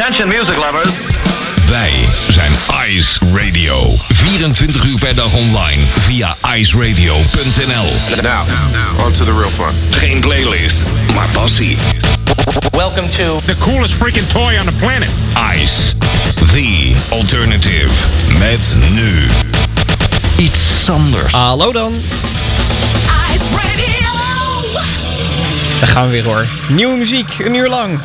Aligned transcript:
Attention 0.00 0.28
music 0.28 0.56
lovers. 0.56 0.88
Wij 1.68 2.08
zijn 2.28 2.52
Ice 2.88 3.18
Radio. 3.34 3.94
24 4.08 4.84
uur 4.84 4.98
per 4.98 5.14
dag 5.14 5.34
online 5.34 5.82
via 5.98 6.36
iceradio.nl. 6.56 8.22
Now, 8.22 8.46
on 9.04 9.12
to 9.12 9.24
the 9.24 9.32
real 9.32 9.50
fun. 9.50 9.74
Geen 9.90 10.20
playlist, 10.20 10.82
maar 11.14 11.28
passie. 11.32 11.78
Welcome 12.70 13.08
to 13.08 13.40
The 13.44 13.56
coolest 13.58 13.94
freaking 13.94 14.28
toy 14.28 14.58
on 14.58 14.64
the 14.64 14.72
planet. 14.72 15.10
Ice, 15.60 15.94
the 16.34 16.94
alternative. 17.10 17.92
Met 18.38 18.78
nu 18.90 19.26
iets 20.36 20.90
anders. 20.90 21.32
Hallo 21.32 21.72
dan. 21.72 21.94
Ice 23.34 23.44
Radio. 23.54 24.08
Daar 25.80 25.88
gaan 25.88 26.04
we 26.04 26.10
weer 26.10 26.24
hoor. 26.24 26.46
Nieuwe 26.68 26.96
muziek, 26.96 27.38
een 27.38 27.54
uur 27.54 27.68
lang. 27.68 28.00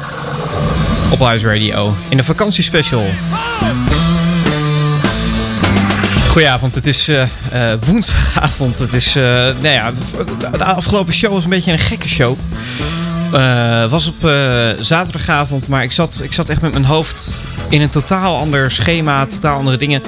Op 1.12 1.22
Ice 1.34 1.48
Radio. 1.48 1.94
In 2.10 2.18
de 2.18 2.24
vakantiespecial. 2.24 3.06
Goedenavond, 6.30 6.76
het 6.76 6.86
is 6.86 7.08
eh, 7.08 7.22
eh, 7.72 7.80
woensdagavond. 7.82 8.78
Het 8.78 8.94
is, 8.94 9.16
eh, 9.16 9.24
nou 9.24 9.68
ja, 9.68 9.92
de 10.52 10.64
afgelopen 10.64 11.14
show 11.14 11.32
was 11.32 11.44
een 11.44 11.50
beetje 11.50 11.72
een 11.72 11.80
gekke 11.80 12.08
show. 12.08 12.38
Eh, 13.36 13.90
was 13.90 14.08
op 14.08 14.26
eh, 14.26 14.70
zaterdagavond, 14.80 15.68
maar 15.68 15.84
ik 15.84 15.92
zat, 15.92 16.20
ik 16.24 16.34
zat 16.34 16.50
echt 16.50 16.62
met 16.62 16.72
mijn 16.72 16.86
hoofd 16.86 17.44
in 17.70 17.82
een 17.82 17.90
totaal 17.90 18.38
ander 18.38 18.72
schema, 18.72 19.26
totaal 19.26 19.58
andere 19.58 19.78
dingen. 19.78 20.02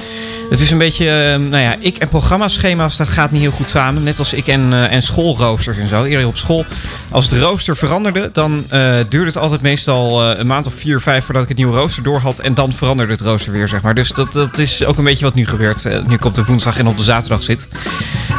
Het 0.50 0.60
is 0.60 0.70
een 0.70 0.78
beetje, 0.78 1.10
eh, 1.10 1.38
nou 1.38 1.62
ja, 1.62 1.76
ik 1.78 1.96
en 1.96 2.08
programmaschema's, 2.08 2.96
dat 2.96 3.08
gaat 3.08 3.30
niet 3.30 3.40
heel 3.40 3.50
goed 3.50 3.70
samen. 3.70 4.02
Net 4.02 4.18
als 4.18 4.32
ik 4.32 4.46
en, 4.46 4.72
eh, 4.72 4.92
en 4.92 5.02
schoolroosters 5.02 5.78
en 5.78 5.88
zo. 5.88 6.04
Eerder 6.04 6.26
op 6.26 6.36
school, 6.36 6.64
als 7.10 7.28
de 7.28 7.38
rooster 7.38 7.76
veranderde, 7.76 8.30
dan 8.32 8.64
duurde 9.08 9.26
het 9.26 9.36
altijd 9.36 9.60
meestal 9.60 10.24
een 10.24 10.46
maand 10.46 10.66
of 10.66 10.74
vier, 10.74 11.00
vijf 11.00 11.24
voordat 11.24 11.42
ik 11.42 11.48
het 11.48 11.58
nieuwe 11.58 11.76
rooster 11.76 12.02
door 12.02 12.18
had. 12.18 12.38
En 12.38 12.54
dan 12.54 12.72
veranderde 12.72 13.12
het 13.12 13.20
rooster 13.20 13.52
weer, 13.52 13.68
zeg 13.68 13.82
maar. 13.82 13.94
Dus 13.94 14.08
dat, 14.08 14.32
dat 14.32 14.58
is 14.58 14.84
ook 14.84 14.98
een 14.98 15.04
beetje 15.04 15.24
wat 15.24 15.34
nu 15.34 15.46
gebeurt. 15.46 16.06
Nu 16.06 16.16
komt 16.16 16.34
de 16.34 16.44
woensdag 16.44 16.78
en 16.78 16.86
op 16.86 16.96
de 16.96 17.02
zaterdag 17.02 17.42
zit. 17.42 17.68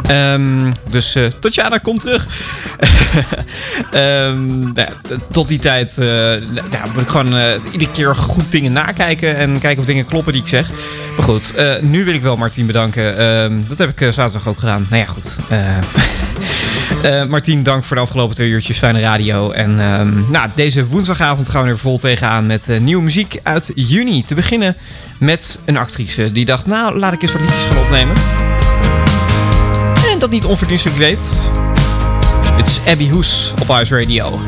Ehm, 0.04 0.72
dus 0.90 1.18
Tatjana, 1.40 1.78
kom 1.78 1.98
terug. 1.98 2.26
Ehm, 3.92 4.74
nou 4.86 5.20
tot 5.32 5.48
die 5.48 5.60
tijd 5.60 5.98
ja, 6.72 6.86
moet 6.94 7.02
ik 7.02 7.08
gewoon 7.08 7.36
eh, 7.36 7.52
iedere 7.72 7.92
keer 7.92 8.16
goed 8.16 8.52
dingen 8.52 8.72
nakijken 8.72 9.36
en 9.36 9.60
kijken 9.60 9.80
of 9.80 9.86
dingen 9.86 10.06
kloppen 10.06 10.34
die 10.34 10.42
ik 10.42 10.48
zeg. 10.48 10.70
Maar 11.16 11.26
goed, 11.26 11.56
eh, 11.56 11.80
nu 11.82 12.04
wil 12.04 12.14
ik 12.14 12.22
wel 12.22 12.38
Martien 12.38 12.66
bedanken. 12.66 13.18
Ehm, 13.18 13.58
dat 13.68 13.78
heb 13.78 13.90
ik 13.90 14.14
zaterdag 14.14 14.48
ook 14.48 14.60
gedaan. 14.60 14.88
Nou 14.90 15.02
ja, 15.04 15.08
goed. 15.08 15.38
Martien, 17.30 17.64
dank 17.64 17.84
voor 17.84 17.96
de 17.96 18.02
afgelopen 18.02 18.36
twee 18.36 18.50
uurtjes 18.50 18.78
fijne 18.78 19.00
radio. 19.00 19.52
En 19.52 19.80
ehm, 19.80 20.32
nou, 20.32 20.50
deze 20.56 20.86
woensdagavond 20.86 21.50
gaan 21.50 21.64
we 21.64 21.70
er 21.70 21.78
vol 21.78 21.98
tegenaan 21.98 22.46
met 22.46 22.80
nieuwe 22.82 23.04
muziek 23.04 23.40
uit 23.44 23.72
juni. 23.76 24.24
Te 24.24 24.36
beginnen 24.36 24.76
met 25.20 25.60
een 25.66 25.78
actrice 25.78 26.32
die 26.32 26.46
dacht, 26.46 26.66
nou, 26.66 27.00
laat 27.00 27.14
ik 27.14 27.22
eens 27.22 27.32
wat 27.32 27.42
liedjes 27.42 27.64
gaan 27.64 27.78
opnemen. 27.78 28.16
En 30.12 30.20
dat 30.20 30.30
niet 30.30 30.46
onverdienstelijk 30.46 31.00
deed. 31.00 31.52
Het 32.60 32.68
is 32.68 32.80
Abby 32.86 33.10
Hoes 33.10 33.54
op 33.62 33.70
Ice 33.70 34.00
Radio. 34.00 34.40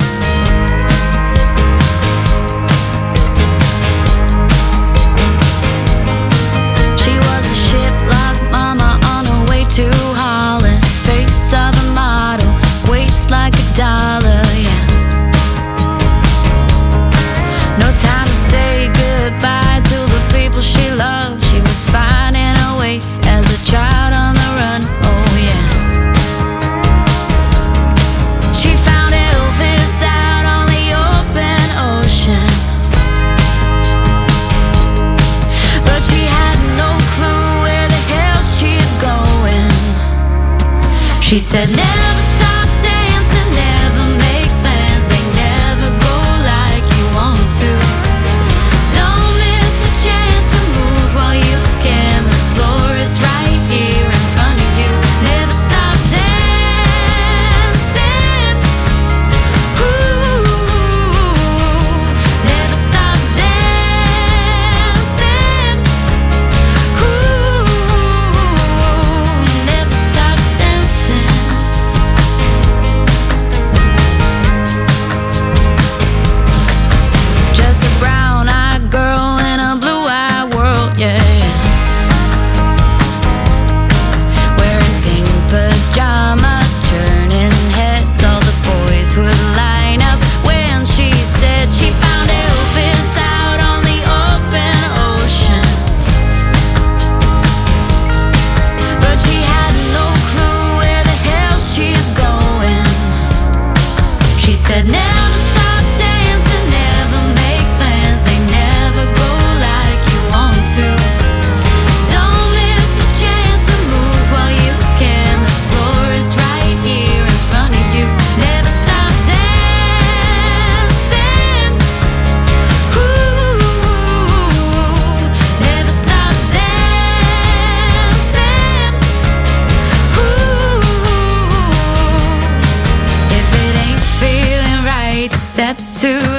To 136.01 136.30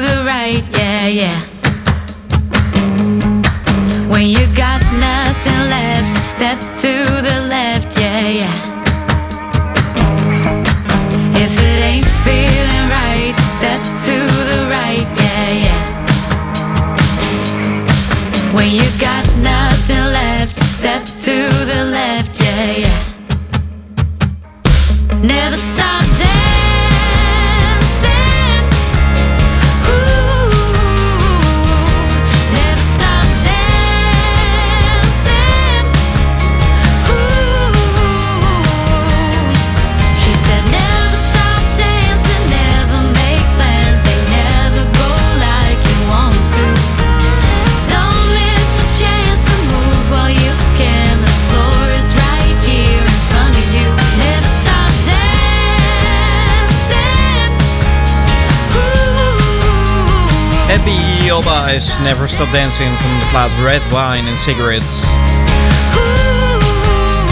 Never 62.02 62.28
Stop 62.28 62.52
Dancing 62.52 62.90
van 62.98 63.18
de 63.18 63.26
plaat 63.30 63.50
Red 63.64 63.88
Wine 63.88 64.30
and 64.30 64.38
Cigarettes. 64.38 65.04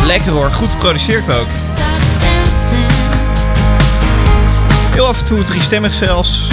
Lekker 0.05 0.33
hoor, 0.33 0.51
goed 0.51 0.71
geproduceerd 0.71 1.33
ook. 1.33 1.47
Heel 4.91 5.07
af 5.07 5.19
en 5.19 5.25
toe 5.25 5.45
driestemmig 5.45 5.95
zelfs, 5.95 6.51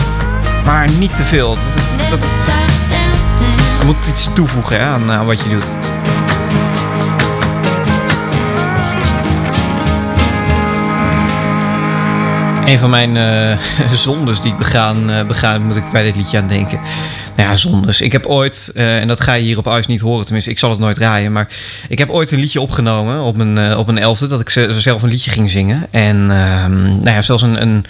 maar 0.66 0.90
niet 0.92 1.16
te 1.16 1.24
veel. 1.24 1.58
Dat, 2.10 2.20
dat, 2.20 2.20
je 3.80 3.86
moet 3.86 4.08
iets 4.08 4.30
toevoegen 4.34 4.82
aan, 4.82 5.12
aan 5.12 5.26
wat 5.26 5.42
je 5.42 5.50
doet. 5.50 5.72
Een 12.66 12.80
van 12.80 12.90
mijn 12.90 13.18
eh, 13.18 13.58
zondes 13.92 14.42
die 14.42 14.52
ik 14.52 14.58
begaan, 14.58 15.10
eh, 15.10 15.26
begaan, 15.26 15.62
moet 15.62 15.76
ik 15.76 15.92
bij 15.92 16.04
dit 16.04 16.16
liedje 16.16 16.38
aan 16.38 16.48
denken. 16.48 16.80
Nou 17.38 17.50
ja, 17.50 17.56
zondes. 17.56 18.02
Ik 18.02 18.12
heb 18.12 18.26
ooit, 18.26 18.72
eh, 18.76 19.00
en 19.00 19.08
dat 19.08 19.22
ga 19.22 19.34
je 19.34 19.44
hier 19.44 19.58
op 19.58 19.68
Ice 19.68 19.90
niet 19.90 20.02
horen, 20.02 20.24
tenminste, 20.24 20.52
ik 20.52 20.60
zal 20.60 20.70
het 20.70 20.80
nooit 20.80 20.96
draaien. 20.96 21.32
Maar 21.32 21.48
ik 21.90 21.98
heb 21.98 22.10
ooit 22.10 22.32
een 22.32 22.40
liedje 22.40 22.62
opgenomen 22.62 23.22
op 23.22 23.36
mijn, 23.38 23.58
eh, 23.72 23.78
op 23.80 23.86
mijn 23.86 23.98
elfde, 23.98 24.28
dat 24.28 24.40
ik 24.40 24.50
ze- 24.50 24.82
zelf 24.82 25.02
een 25.04 25.10
liedje 25.10 25.32
ging 25.32 25.50
zingen. 25.50 25.88
En 25.92 26.16
ehm, 26.32 26.82
nou 26.86 27.10
ja, 27.10 27.22
zelfs 27.22 27.44
een, 27.44 27.62
een, 27.62 27.86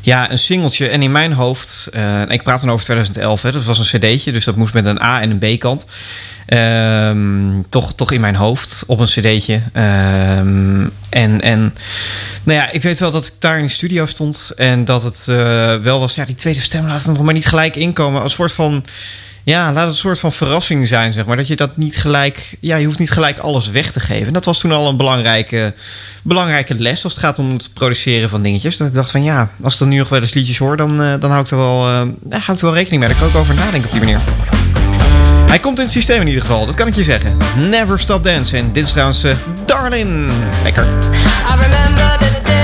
ja, 0.00 0.30
een 0.30 0.38
singeltje. 0.38 0.88
En 0.88 1.02
in 1.02 1.12
mijn 1.12 1.32
hoofd, 1.32 1.88
eh, 1.92 2.22
ik 2.28 2.42
praat 2.42 2.60
dan 2.60 2.70
over 2.70 2.84
2011, 2.84 3.42
hè, 3.42 3.52
dat 3.52 3.64
was 3.64 3.78
een 3.92 4.00
cd'tje, 4.00 4.32
dus 4.32 4.44
dat 4.44 4.56
moest 4.56 4.74
met 4.74 4.86
een 4.86 5.02
A 5.02 5.20
en 5.20 5.30
een 5.30 5.56
B 5.56 5.58
Ehm, 6.52 7.62
toch, 7.68 7.94
toch 7.94 8.12
in 8.12 8.20
mijn 8.20 8.34
hoofd 8.34 8.84
op 8.86 8.98
een 8.98 9.06
cd'tje. 9.06 9.60
Ehm, 9.72 10.86
en, 11.08 11.40
en 11.40 11.74
nou 12.42 12.58
ja, 12.58 12.70
ik 12.70 12.82
weet 12.82 12.98
wel 12.98 13.10
dat 13.10 13.26
ik 13.26 13.32
daar 13.38 13.58
in 13.58 13.64
de 13.64 13.70
studio 13.70 14.06
stond 14.06 14.52
en 14.56 14.84
dat 14.84 15.02
het 15.02 15.24
eh, 15.28 15.36
wel 15.76 16.00
was, 16.00 16.14
ja, 16.14 16.24
die 16.24 16.34
tweede 16.34 16.60
stem 16.60 16.86
laat 16.86 17.04
het 17.04 17.16
nog 17.16 17.22
maar 17.22 17.34
niet 17.34 17.46
gelijk 17.46 17.76
inkomen. 17.76 18.22
Als 18.22 18.32
soort 18.32 18.52
van, 18.52 18.84
ja, 19.42 19.72
laat 19.72 19.82
het 19.82 19.92
een 19.92 19.96
soort 19.96 20.18
van 20.18 20.32
verrassing 20.32 20.88
zijn, 20.88 21.12
zeg 21.12 21.26
maar. 21.26 21.36
Dat 21.36 21.46
je 21.46 21.56
dat 21.56 21.76
niet 21.76 21.96
gelijk, 21.96 22.56
ja, 22.60 22.76
je 22.76 22.86
hoeft 22.86 22.98
niet 22.98 23.10
gelijk 23.10 23.38
alles 23.38 23.70
weg 23.70 23.92
te 23.92 24.00
geven. 24.00 24.26
En 24.26 24.32
dat 24.32 24.44
was 24.44 24.58
toen 24.58 24.72
al 24.72 24.88
een 24.88 24.96
belangrijke, 24.96 25.74
belangrijke 26.22 26.74
les 26.74 27.04
als 27.04 27.12
het 27.12 27.22
gaat 27.22 27.38
om 27.38 27.52
het 27.52 27.70
produceren 27.74 28.28
van 28.28 28.42
dingetjes. 28.42 28.76
Dat 28.76 28.88
ik 28.88 28.94
dacht 28.94 29.10
van, 29.10 29.22
ja, 29.22 29.50
als 29.62 29.72
ik 29.72 29.78
dan 29.78 29.88
nu 29.88 29.96
nog 29.96 30.08
wel 30.08 30.20
eens 30.20 30.34
liedjes 30.34 30.58
hoor, 30.58 30.76
dan, 30.76 31.02
eh, 31.02 31.14
dan 31.20 31.30
hou 31.30 31.42
ik 31.44 31.50
er 31.50 31.56
wel, 31.56 31.82
daar 32.22 32.40
hou 32.40 32.52
ik 32.52 32.62
er 32.62 32.66
wel 32.66 32.74
rekening 32.74 33.00
mee. 33.00 33.10
Daar 33.10 33.20
kan 33.20 33.28
ik 33.28 33.36
over 33.36 33.54
nadenken 33.54 33.84
op 33.84 33.90
die 33.90 34.00
manier. 34.00 34.61
Hij 35.52 35.60
komt 35.60 35.78
in 35.78 35.84
het 35.84 35.92
systeem 35.92 36.20
in 36.20 36.26
ieder 36.26 36.42
geval, 36.42 36.66
dat 36.66 36.74
kan 36.74 36.86
ik 36.86 36.94
je 36.94 37.02
zeggen. 37.02 37.36
Never 37.56 37.98
Stop 37.98 38.24
Dancing. 38.24 38.72
Dit 38.72 38.84
is 38.84 38.90
trouwens 38.90 39.24
eh, 39.24 39.36
Darlin. 39.64 40.30
Lekker. 40.62 40.84
I 40.84 41.54
remember 41.60 42.18
the 42.18 42.61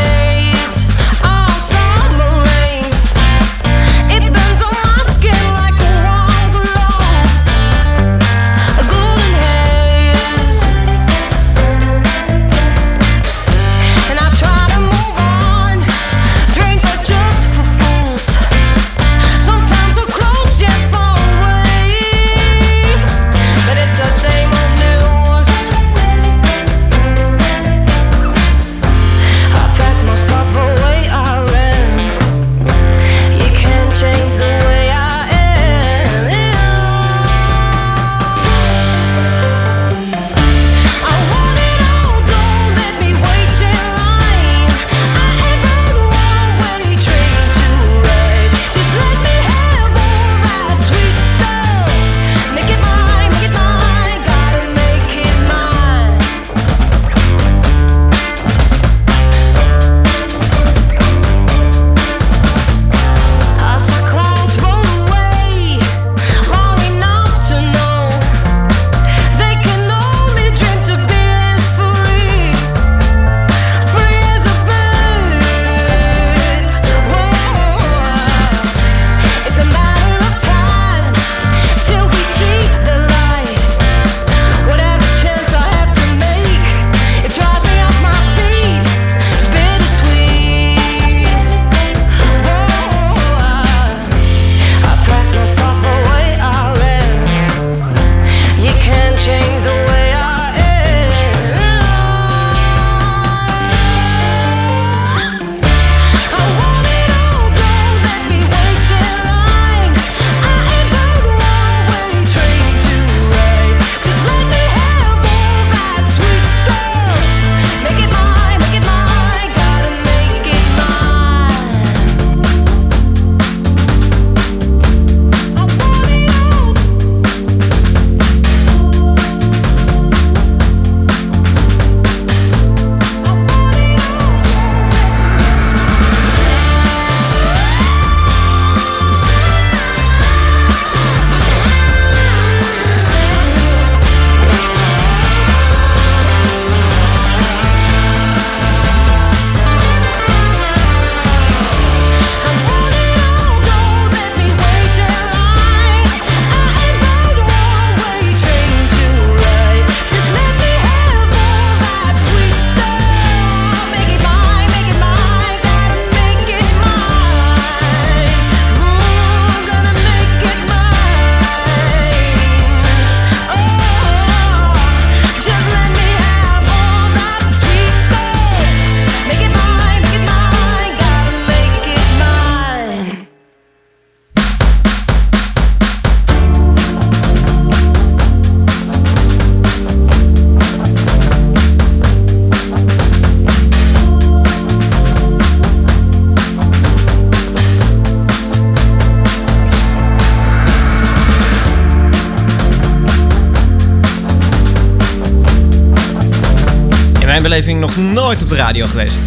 beleving 207.49 207.81
nog 207.81 207.97
nooit 207.97 208.43
op 208.43 208.49
de 208.49 208.57
radio 208.57 208.87
geweest. 208.87 209.19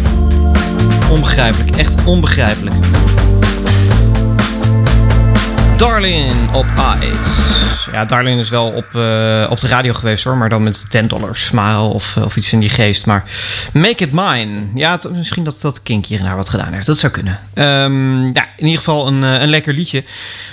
Onbegrijpelijk, 1.10 1.76
echt 1.76 2.04
onbegrijpelijk. 2.04 2.74
Darlin 5.76 6.36
op 6.52 6.66
Ice. 7.00 7.90
Ja, 7.92 8.04
Darlin 8.04 8.38
is 8.38 8.48
wel 8.48 8.68
op, 8.68 8.94
eh, 8.94 9.46
op 9.50 9.60
de 9.60 9.68
radio 9.68 9.92
geweest 9.92 10.24
hoor, 10.24 10.36
maar 10.36 10.48
dan 10.48 10.62
met 10.62 10.90
10 10.90 11.08
dollars 11.08 11.46
smile 11.46 11.78
of, 11.78 12.16
of 12.16 12.36
iets 12.36 12.52
in 12.52 12.60
die 12.60 12.68
geest. 12.68 13.06
Maar 13.06 13.24
Make 13.72 14.04
It 14.04 14.12
Mine. 14.12 14.60
Ja, 14.74 14.98
misschien 15.12 15.44
dat, 15.44 15.60
dat 15.60 15.82
Kink 15.82 16.06
hier 16.06 16.36
wat 16.36 16.48
gedaan 16.48 16.72
heeft. 16.72 16.86
Dat 16.86 16.98
zou 16.98 17.12
kunnen. 17.12 17.40
Ehm, 17.54 18.24
ja, 18.24 18.46
in 18.56 18.64
ieder 18.64 18.78
geval 18.78 19.06
een, 19.06 19.24
eh, 19.24 19.40
een 19.40 19.48
lekker 19.48 19.74
liedje. 19.74 20.04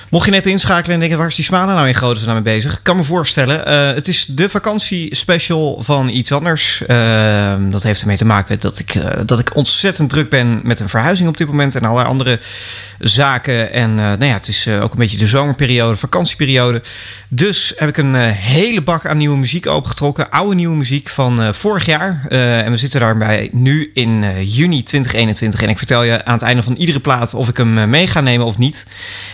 Mocht 0.09 0.25
je 0.25 0.31
net 0.31 0.45
inschakelen 0.45 0.93
en 0.93 0.99
denken, 0.99 1.17
waar 1.17 1.27
is 1.27 1.35
die 1.35 1.45
Smana 1.45 1.73
nou 1.73 1.87
in 1.87 1.95
godesnaam 1.95 2.33
mee 2.33 2.43
bezig? 2.43 2.73
Ik 2.73 2.83
kan 2.83 2.95
me 2.95 3.03
voorstellen. 3.03 3.65
eh, 3.65 3.93
het 3.93 4.07
is 4.07 4.25
de 4.25 4.49
vakantiespecial 4.49 5.81
van 5.81 6.09
iets 6.09 6.31
anders. 6.31 6.85
Ehm, 6.85 7.69
dat 7.69 7.83
heeft 7.83 8.01
ermee 8.01 8.17
te 8.17 8.25
maken 8.25 8.59
dat 8.59 8.79
ik, 8.79 8.95
eh, 8.95 9.19
dat 9.25 9.39
ik 9.39 9.55
ontzettend 9.55 10.09
druk 10.09 10.29
ben 10.29 10.59
met 10.63 10.79
een 10.79 10.89
verhuizing 10.89 11.29
op 11.29 11.37
dit 11.37 11.47
moment. 11.47 11.75
En 11.75 11.83
allerlei 11.83 12.07
andere 12.07 12.39
zaken. 12.99 13.71
En 13.71 13.89
eh, 13.89 14.05
nou 14.05 14.25
ja, 14.25 14.33
het 14.33 14.47
is 14.47 14.67
ook 14.67 14.91
een 14.91 14.97
beetje 14.97 15.17
de 15.17 15.27
zomerperiode, 15.27 15.95
vakantieperiode. 15.95 16.81
Dus 17.27 17.73
heb 17.75 17.89
ik 17.89 17.97
een 17.97 18.15
hele 18.31 18.81
bak 18.81 19.05
aan 19.05 19.17
nieuwe 19.17 19.37
muziek 19.37 19.67
opengetrokken. 19.67 20.29
Oude 20.31 20.55
nieuwe 20.55 20.75
muziek 20.75 21.09
van 21.09 21.53
vorig 21.53 21.85
jaar. 21.85 22.25
En 22.29 22.71
we 22.71 22.77
zitten 22.77 22.99
daarbij 22.99 23.49
nu 23.51 23.91
in 23.93 24.25
juni 24.45 24.83
2021. 24.83 25.61
En 25.61 25.69
ik 25.69 25.77
vertel 25.77 26.03
je 26.03 26.25
aan 26.25 26.33
het 26.33 26.41
einde 26.41 26.63
van 26.63 26.75
iedere 26.75 26.99
plaat 26.99 27.33
of 27.33 27.49
ik 27.49 27.57
hem 27.57 27.89
mee 27.89 28.07
ga 28.07 28.21
nemen 28.21 28.45
of 28.45 28.57
niet. 28.57 28.85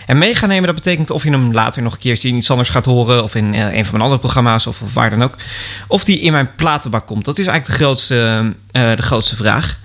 En 0.06 0.18
mee 0.18 0.34
nemen, 0.46 0.65
dat 0.66 0.74
betekent 0.74 1.10
of 1.10 1.22
je 1.22 1.30
hem 1.30 1.52
later 1.52 1.82
nog 1.82 1.96
een 2.02 2.16
in 2.22 2.34
iets 2.34 2.50
anders 2.50 2.68
gaat 2.68 2.84
horen. 2.84 3.22
Of 3.22 3.34
in 3.34 3.54
eh, 3.54 3.60
een 3.60 3.84
van 3.84 3.92
mijn 3.92 4.02
andere 4.02 4.20
programma's 4.20 4.66
of, 4.66 4.82
of 4.82 4.94
waar 4.94 5.10
dan 5.10 5.22
ook. 5.22 5.34
Of 5.86 6.04
die 6.04 6.20
in 6.20 6.32
mijn 6.32 6.54
platenbak 6.54 7.06
komt. 7.06 7.24
Dat 7.24 7.38
is 7.38 7.46
eigenlijk 7.46 7.78
de 7.78 7.84
grootste, 7.84 8.52
eh, 8.70 8.96
de 8.96 9.02
grootste 9.02 9.36
vraag. 9.36 9.78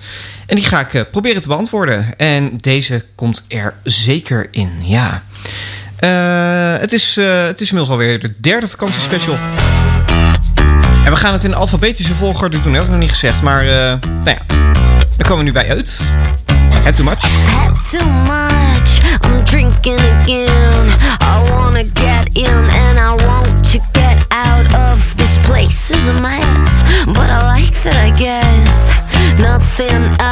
En 0.46 0.56
die 0.56 0.66
ga 0.66 0.80
ik 0.80 0.94
eh, 0.94 1.02
proberen 1.12 1.42
te 1.42 1.48
beantwoorden. 1.48 2.18
En 2.18 2.58
deze 2.58 3.06
komt 3.16 3.46
er 3.48 3.74
zeker 3.84 4.48
in, 4.52 4.72
ja. 4.82 5.24
Het, 6.80 6.94
is, 6.94 7.16
het 7.16 7.62
is 7.62 7.70
inmiddels 7.70 7.90
alweer 7.90 8.20
de 8.20 8.34
derde 8.40 8.68
vakantiespecial. 8.68 9.36
En 11.04 11.12
we 11.12 11.16
gaan 11.16 11.34
het 11.34 11.44
in 11.44 11.54
alfabetische 11.54 12.14
volgorde 12.14 12.60
doen. 12.60 12.74
Dat 12.74 12.76
had 12.76 12.86
ik 12.86 12.92
nog 12.92 13.00
niet 13.00 13.10
gezegd. 13.10 13.42
Maar 13.42 13.64
nou 13.64 14.24
ja, 14.24 14.38
daar 15.18 15.28
komen 15.28 15.38
we 15.38 15.44
nu 15.44 15.52
bij 15.52 15.70
uit. 15.70 16.02
Too 16.96 17.06
much. 17.06 17.24
had 17.24 17.90
too 17.90 18.06
much. 18.06 19.01
I'm 19.32 19.46
drinking 19.46 20.00
again. 20.00 20.88
I 21.22 21.48
wanna 21.52 21.86
get 21.86 22.36
in 22.36 22.66
and 22.84 23.00
I 23.00 23.14
want 23.28 23.64
to 23.72 23.80
get 23.94 24.28
out 24.30 24.68
of 24.74 25.16
this 25.16 25.38
place 25.48 25.90
is 25.90 26.08
a 26.10 26.14
mess. 26.14 26.84
But 27.06 27.30
I 27.30 27.42
like 27.56 27.74
that, 27.84 27.96
I 27.96 28.12
guess. 28.18 28.92
Nothing 29.40 30.04
else 30.20 30.31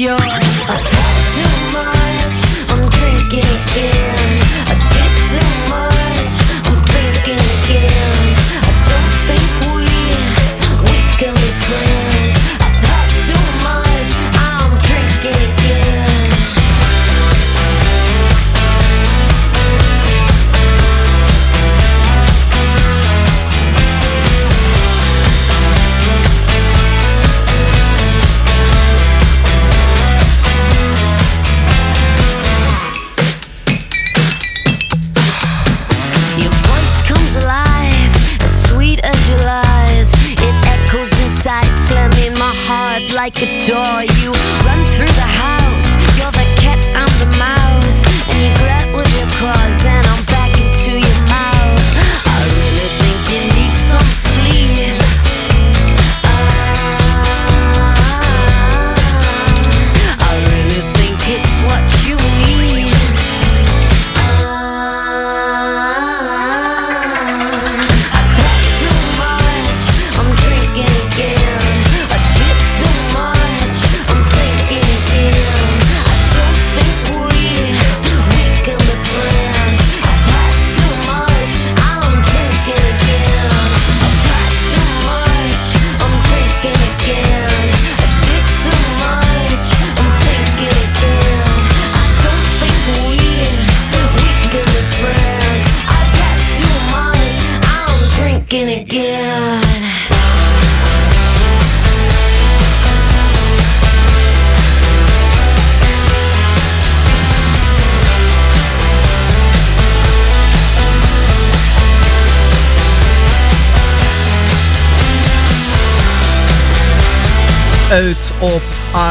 You. 0.00 0.31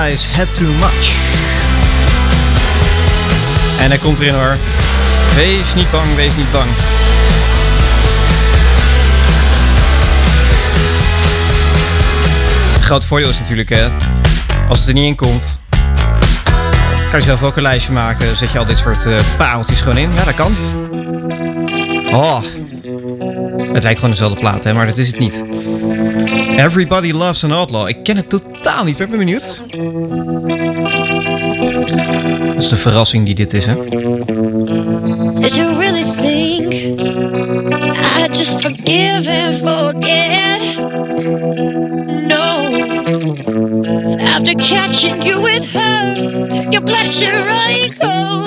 Ice 0.10 0.30
Had 0.30 0.54
Too 0.54 0.68
Much. 0.68 1.14
En 3.80 3.90
hij 3.90 3.98
komt 3.98 4.20
erin 4.20 4.34
hoor. 4.34 4.58
Wees 5.36 5.74
niet 5.74 5.92
bang, 5.92 6.16
wees 6.16 6.36
niet 6.36 6.52
bang. 6.52 6.70
Groot 12.82 13.06
voordeel 13.06 13.30
is 13.30 13.40
natuurlijk 13.40 13.70
hè, 13.70 13.88
als 14.70 14.80
het 14.80 14.88
er 14.88 14.94
niet 14.94 15.06
in 15.06 15.16
komt, 15.16 15.60
kan 17.10 17.20
je 17.20 17.26
zelf 17.26 17.44
ook 17.44 17.56
een 17.56 17.62
lijstje 17.62 17.94
maken. 17.94 18.38
Zet 18.38 18.52
je 18.52 18.60
al 18.60 18.66
dit 18.66 18.78
soort 18.78 19.06
eh, 19.06 19.14
pareltjes 19.38 19.82
gewoon 19.82 19.98
in. 19.98 20.14
Ja, 20.14 20.24
dat 20.24 20.34
kan. 20.34 20.56
Oh, 22.12 22.42
het 23.74 23.84
lijkt 23.84 23.96
gewoon 23.96 24.12
dezelfde 24.12 24.40
plaat, 24.40 24.64
hè, 24.64 24.74
maar 24.74 24.86
dat 24.86 24.98
is 24.98 25.08
het 25.08 25.20
niet. 25.20 25.44
Everybody 26.58 27.12
Loves 27.12 27.44
an 27.44 27.52
Outlaw. 27.52 27.88
Ik 27.88 28.04
ken 28.04 28.16
het 28.16 28.30
totaal 28.30 28.84
niet, 28.84 29.00
ik 29.00 29.10
ben 29.10 29.18
benieuwd. 29.18 29.64
Dat 32.54 32.64
is 32.64 32.70
de 32.70 32.76
verrassing 32.76 33.26
die 33.26 33.36
dit 33.36 33.54
is, 33.54 33.66
hè? 33.66 33.76
Did 35.36 35.56
you 35.56 35.78
really 35.78 36.04
think 36.04 36.74
I 38.18 38.28
just 38.32 38.60
forgive 38.62 39.30
and 39.30 39.58
forget? 39.58 40.62
No. 42.28 42.70
After 44.36 44.54
catching 44.56 45.24
you 45.24 45.42
with 45.42 45.66
her, 45.74 46.16
your 46.70 46.84
blood 46.84 47.10
should 47.10 47.46
run 47.46 47.96
cold, 48.00 48.41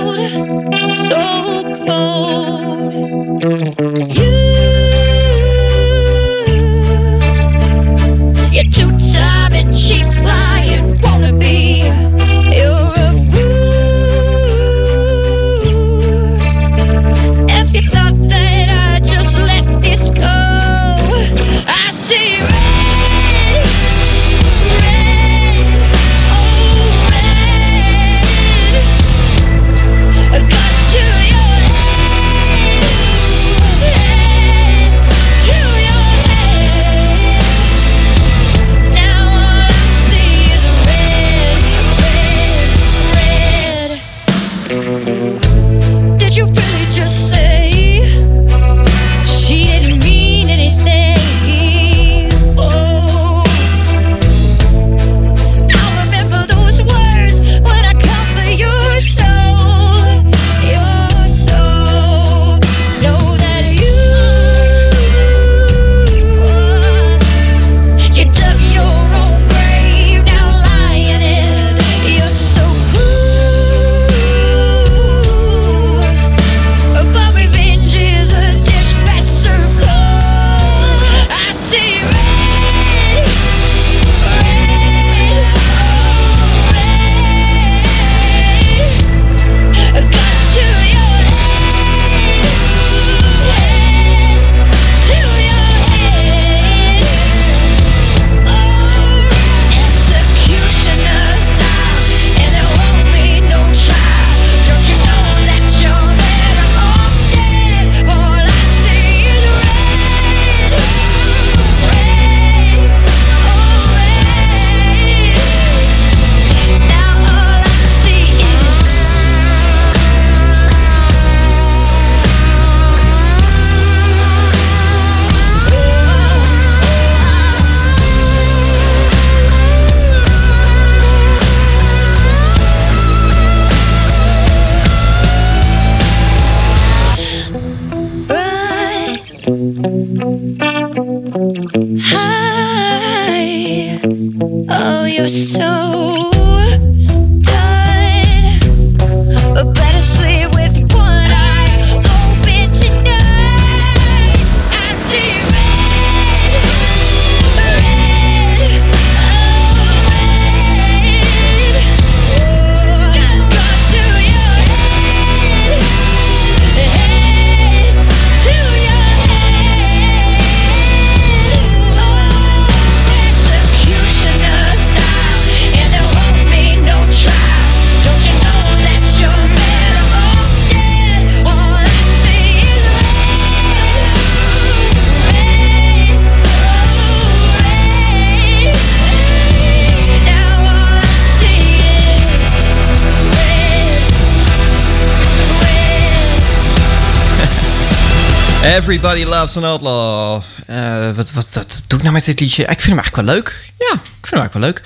Everybody 198.75 199.25
loves 199.25 199.57
an 199.57 199.65
outlaw. 199.65 200.43
Eh, 200.67 201.11
wat, 201.17 201.33
wat, 201.33 201.53
wat 201.55 201.85
doe 201.87 201.99
ik 201.99 202.03
nou 202.05 202.13
met 202.15 202.25
dit 202.25 202.41
liedje? 202.41 202.63
Ik 202.63 202.69
vind 202.69 202.83
hem 202.83 202.99
eigenlijk 202.99 203.27
wel 203.27 203.35
leuk. 203.35 203.71
Ja, 203.79 203.93
ik 203.95 204.27
vind 204.27 204.31
hem 204.31 204.41
eigenlijk 204.41 204.53
wel 204.53 204.63
leuk. 204.63 204.83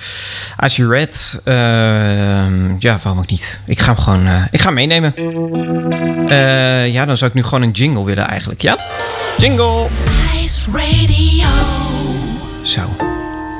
As 0.57 0.75
You 0.75 0.89
Read. 0.89 1.41
ehm, 1.43 2.75
ja, 2.79 2.99
waarom 3.03 3.19
ook 3.21 3.29
niet? 3.29 3.59
Ik 3.65 3.79
ga 3.79 3.85
hem 3.93 3.97
gewoon 4.03 4.27
eh, 4.27 4.43
ik 4.51 4.59
ga 4.59 4.65
hem 4.65 4.73
meenemen. 4.73 5.15
Eh, 6.29 6.93
ja, 6.93 7.05
dan 7.05 7.17
zou 7.17 7.29
ik 7.29 7.35
nu 7.35 7.43
gewoon 7.43 7.61
een 7.61 7.71
jingle 7.71 8.03
willen 8.03 8.27
eigenlijk. 8.27 8.61
Ja? 8.61 8.77
Jingle! 9.37 9.87
Ice 10.43 10.65
Radio. 10.71 11.47
Zo, 12.63 12.81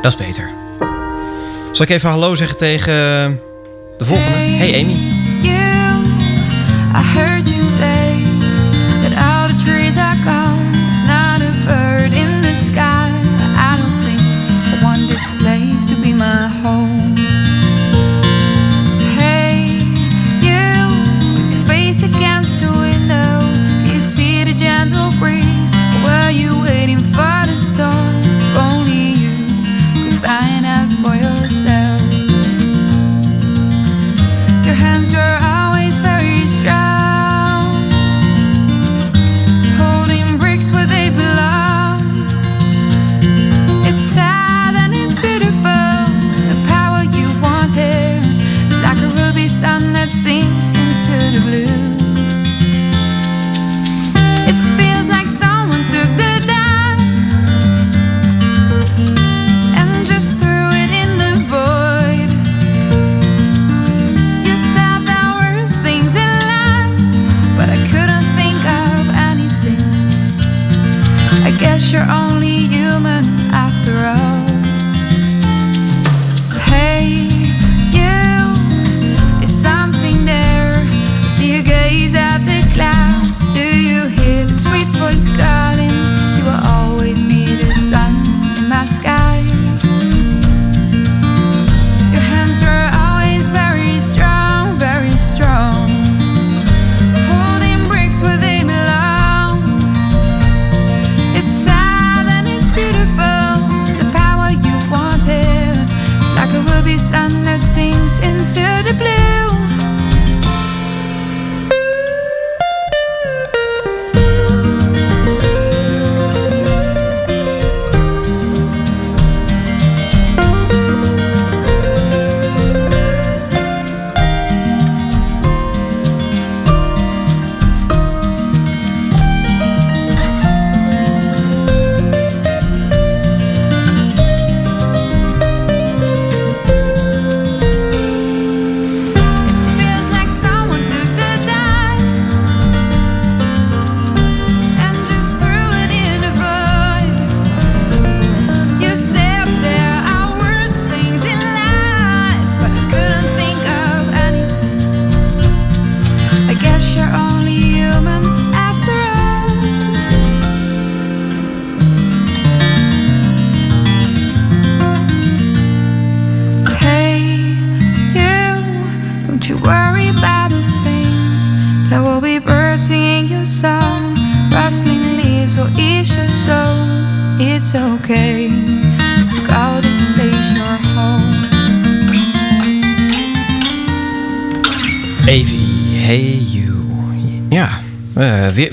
dat 0.01 0.19
is 0.19 0.25
beter. 0.25 0.49
Zal 1.71 1.85
ik 1.85 1.91
even 1.91 2.09
hallo 2.09 2.35
zeggen 2.35 2.57
tegen 2.57 2.93
de 3.97 4.05
volgende? 4.05 4.37
Hey 4.37 4.81
Amy. 4.81 4.95
you. 5.41 5.57
I 6.95 7.01
heard 7.19 7.49
you 7.49 7.61
are 9.97 10.15
gone. 10.23 10.71
It's 10.89 11.03
not 11.03 11.41
a 11.41 11.51
bird 11.65 12.13
in 12.13 12.41
the 12.41 12.55
sky. 12.55 13.09
I 13.57 13.77
don't 13.79 13.97
think 14.05 14.21
I 14.71 14.83
want 14.83 15.07
this 15.07 15.29
place 15.41 15.85
to 15.87 15.95
be 16.01 16.13
my 16.13 16.47
home. 16.61 17.08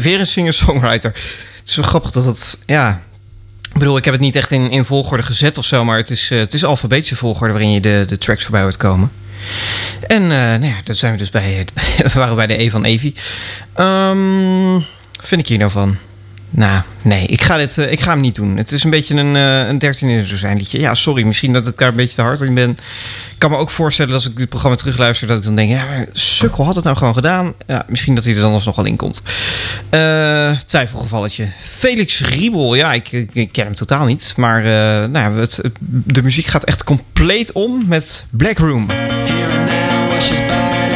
Weer, 0.06 0.20
een 0.20 0.26
singer-songwriter. 0.26 1.10
Het 1.58 1.68
is 1.68 1.76
wel 1.76 1.84
grappig 1.84 2.10
dat 2.10 2.24
het, 2.24 2.58
ja... 2.66 3.02
Ik 3.72 3.82
bedoel, 3.82 3.96
ik 3.96 4.04
heb 4.04 4.14
het 4.14 4.22
niet 4.22 4.36
echt 4.36 4.50
in, 4.50 4.70
in 4.70 4.84
volgorde 4.84 5.22
gezet 5.22 5.58
of 5.58 5.64
zo... 5.64 5.84
maar 5.84 5.96
het 5.96 6.10
is, 6.10 6.30
eh, 6.30 6.38
het 6.38 6.54
is 6.54 6.64
alfabetische 6.64 7.16
volgorde 7.16 7.52
waarin 7.52 7.70
je 7.70 7.80
de, 7.80 8.04
de 8.06 8.18
tracks 8.18 8.42
voorbij 8.42 8.62
hoort 8.62 8.76
komen. 8.76 9.12
En 10.06 10.22
eh, 10.22 10.28
nou 10.28 10.64
ja, 10.64 10.76
daar 10.84 10.96
zijn 10.96 11.12
we 11.12 11.18
dus 11.18 11.30
bij... 11.30 11.66
We 12.12 12.18
waren 12.18 12.36
bij 12.36 12.46
de 12.46 12.62
E 12.62 12.70
van. 12.70 12.84
Ehm, 12.84 14.72
wat 15.12 15.28
vind 15.28 15.40
ik 15.40 15.48
hier 15.48 15.58
nou 15.58 15.70
van? 15.70 15.96
Nou, 16.50 16.82
nee, 17.02 17.26
ik 17.26 17.42
ga, 17.42 17.56
dit, 17.56 17.78
eh, 17.78 17.92
ik 17.92 18.00
ga 18.00 18.10
hem 18.10 18.20
niet 18.20 18.34
doen. 18.34 18.56
Het 18.56 18.72
is 18.72 18.84
een 18.84 18.90
beetje 18.90 19.14
een, 19.14 19.36
eh, 19.36 19.68
een 19.68 19.78
13 19.78 20.08
in 20.08 20.24
de 20.24 20.36
zijn 20.36 20.56
liedje. 20.56 20.80
Ja, 20.80 20.94
sorry, 20.94 21.22
misschien 21.22 21.52
dat 21.52 21.66
ik 21.66 21.78
daar 21.78 21.88
een 21.88 21.96
beetje 21.96 22.14
te 22.14 22.22
hard 22.22 22.40
in 22.40 22.54
ben. 22.54 22.70
Ik 22.70 23.38
kan 23.38 23.50
me 23.50 23.56
ook 23.56 23.70
voorstellen 23.70 24.12
dat 24.12 24.20
als 24.20 24.30
ik 24.30 24.38
dit 24.38 24.48
programma 24.48 24.76
terugluister... 24.76 25.28
dat 25.28 25.38
ik 25.38 25.42
dan 25.44 25.54
denk, 25.54 25.70
ja, 25.70 25.86
sukkel 26.12 26.64
had 26.64 26.74
het 26.74 26.84
nou 26.84 26.96
gewoon 26.96 27.14
gedaan. 27.14 27.54
Ja, 27.66 27.84
misschien 27.88 28.14
dat 28.14 28.24
hij 28.24 28.34
er 28.34 28.40
dan 28.40 28.52
alsnog 28.52 28.76
wel 28.76 28.84
in 28.84 28.96
komt. 28.96 29.22
Eh, 29.90 30.50
twijfelgevalletje. 30.66 31.46
Felix 31.60 32.20
Riebel, 32.20 32.74
ja, 32.74 32.92
ik, 32.92 33.08
ken 33.32 33.64
hem 33.64 33.74
totaal 33.74 34.06
niet. 34.06 34.34
Maar 34.36 34.62
nou 35.08 35.34
ja, 35.34 35.40
het, 35.40 35.60
de 35.88 36.22
muziek 36.22 36.46
gaat 36.46 36.64
echt 36.64 36.84
compleet 36.84 37.52
om 37.52 37.84
met 37.86 38.26
Black 38.30 38.58
Room. 38.58 38.88
Here 38.90 39.58
and 39.58 39.70
now, 39.70 39.96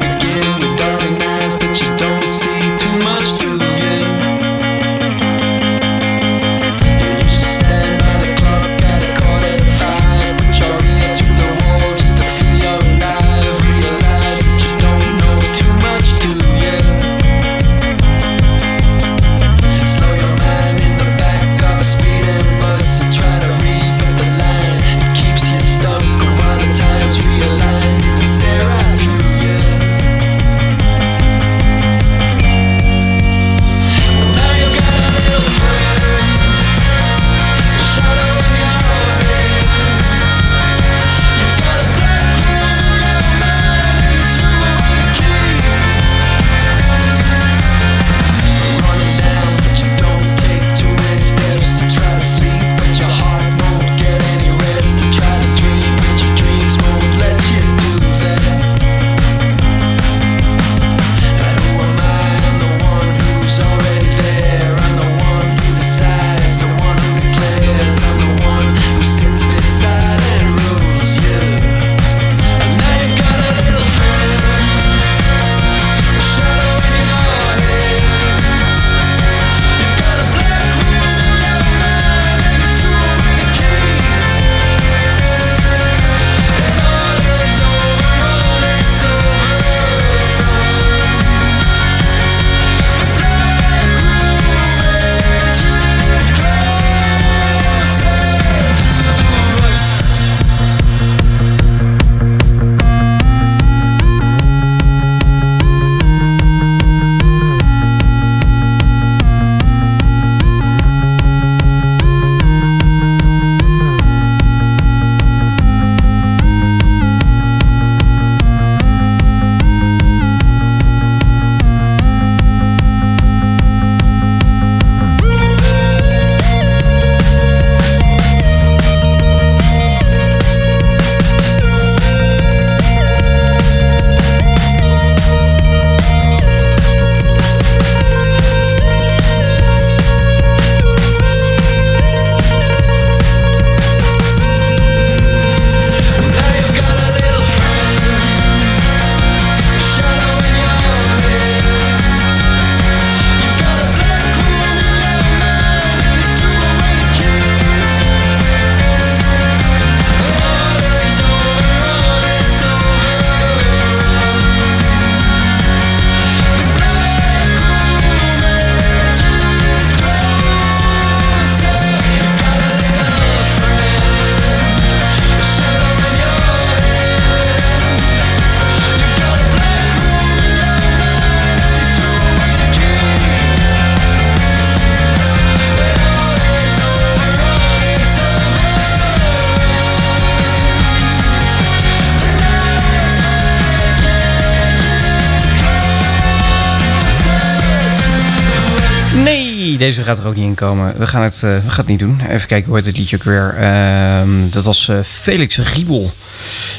gaat 200.08 200.18
er 200.18 200.26
ook 200.26 200.34
niet 200.34 200.44
in 200.44 200.54
komen. 200.54 200.98
We 200.98 201.06
gaan 201.06 201.22
het, 201.22 201.34
eh, 201.34 201.40
we 201.40 201.68
gaan 201.68 201.76
het 201.76 201.86
niet 201.86 201.98
doen. 201.98 202.20
Even 202.28 202.48
kijken 202.48 202.66
hoe 202.66 202.76
heet 202.76 202.86
het 202.86 202.96
liedje 202.96 203.16
ook 203.16 203.22
weer. 203.22 203.54
Ehm, 203.58 204.50
dat 204.50 204.64
was 204.64 204.88
eh, 204.88 204.98
Felix 205.02 205.58
Riebel. 205.58 206.12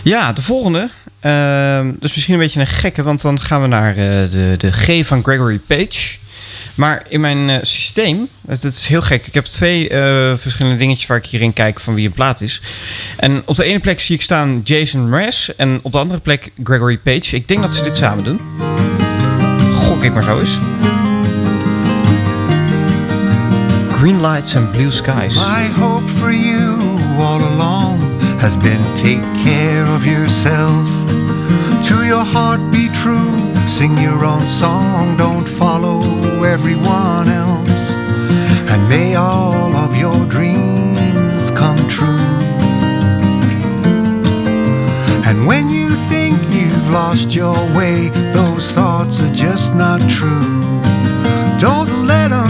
Ja, 0.03 0.33
de 0.33 0.41
volgende. 0.41 0.89
Is 1.99 2.13
misschien 2.13 2.33
een 2.33 2.39
beetje 2.39 2.59
een 2.59 2.67
gekke, 2.67 3.03
want 3.03 3.21
dan 3.21 3.39
gaan 3.41 3.61
we 3.61 3.67
naar 3.67 3.89
eh, 3.89 3.97
de, 4.31 4.55
de 4.57 4.71
G 4.71 5.05
van 5.05 5.23
Gregory 5.23 5.59
Page. 5.67 6.17
Maar 6.75 7.03
in 7.07 7.19
mijn 7.19 7.65
systeem, 7.65 8.27
het, 8.47 8.63
is 8.63 8.87
heel 8.87 9.01
gek. 9.01 9.27
Ik 9.27 9.33
heb 9.33 9.45
twee 9.45 9.89
verschillende 10.35 10.77
dingetjes 10.77 11.07
waar 11.07 11.17
ik 11.17 11.25
hierin 11.25 11.53
kijk 11.53 11.79
van 11.79 11.93
wie 11.93 12.05
een 12.05 12.13
plaat 12.13 12.41
is. 12.41 12.61
En 13.17 13.41
op 13.45 13.55
de 13.55 13.63
ene 13.63 13.79
plek 13.79 13.99
zie 13.99 14.15
ik 14.15 14.21
staan 14.21 14.61
Jason 14.63 15.09
Mraz 15.09 15.49
en 15.49 15.79
op 15.81 15.91
de 15.91 15.97
andere 15.97 16.19
plek 16.19 16.51
Gregory 16.63 16.97
Page. 16.97 17.35
Ik 17.35 17.47
denk 17.47 17.61
dat 17.61 17.73
ze 17.73 17.83
dit 17.83 17.95
samen 17.95 18.23
doen. 18.23 18.39
Gok 19.73 20.03
ik 20.03 20.13
maar 20.13 20.23
zo 20.23 20.39
eens. 20.39 20.59
Green 23.99 24.21
lights 24.21 24.55
and 24.55 24.71
blue 24.71 24.91
skies. 24.91 25.35
My 25.35 25.63
hope 25.63 26.09
for 26.21 26.31
you 26.31 26.79
all 27.19 27.41
along 27.53 27.99
has 28.39 28.55
been 28.55 28.81
take 28.95 29.21
care 29.43 29.85
of 29.87 30.05
yourself. 30.05 30.87
To 31.89 32.05
your 32.05 32.23
heart 32.23 32.61
be 32.71 32.87
true, 32.87 33.35
sing 33.67 33.97
your 33.97 34.23
own 34.23 34.47
song, 34.47 35.17
don't 35.17 35.45
follow 35.45 35.99
everyone 36.45 37.27
else. 37.27 37.91
And 38.71 38.87
may 38.87 39.15
all 39.15 39.75
of 39.75 39.93
your 39.97 40.25
dreams 40.27 41.51
come 41.51 41.77
true. 41.89 42.29
And 45.27 45.45
when 45.45 45.69
you 45.69 45.89
think 46.07 46.37
you've 46.53 46.89
lost 46.89 47.35
your 47.35 47.59
way, 47.75 48.07
those 48.31 48.71
thoughts 48.71 49.19
are 49.19 49.33
just 49.33 49.75
not 49.75 49.99
true. 50.09 50.63
Don't 51.59 52.07
let 52.07 52.29
them 52.29 52.48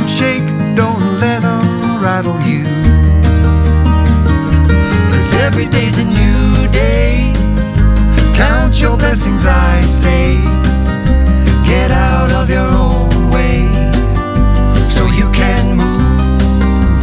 rattle 1.99 2.39
you. 2.41 2.63
Cause 5.11 5.33
every 5.35 5.67
day's 5.67 5.97
a 5.97 6.05
new 6.05 6.67
day. 6.71 7.33
Count 8.35 8.79
your 8.79 8.95
blessings, 8.95 9.45
I 9.45 9.81
say. 9.81 10.35
Get 11.65 11.91
out 11.91 12.31
of 12.31 12.49
your 12.49 12.67
own 12.67 13.29
way 13.29 13.67
so 14.85 15.07
you 15.07 15.29
can 15.31 15.75
move. 15.75 17.01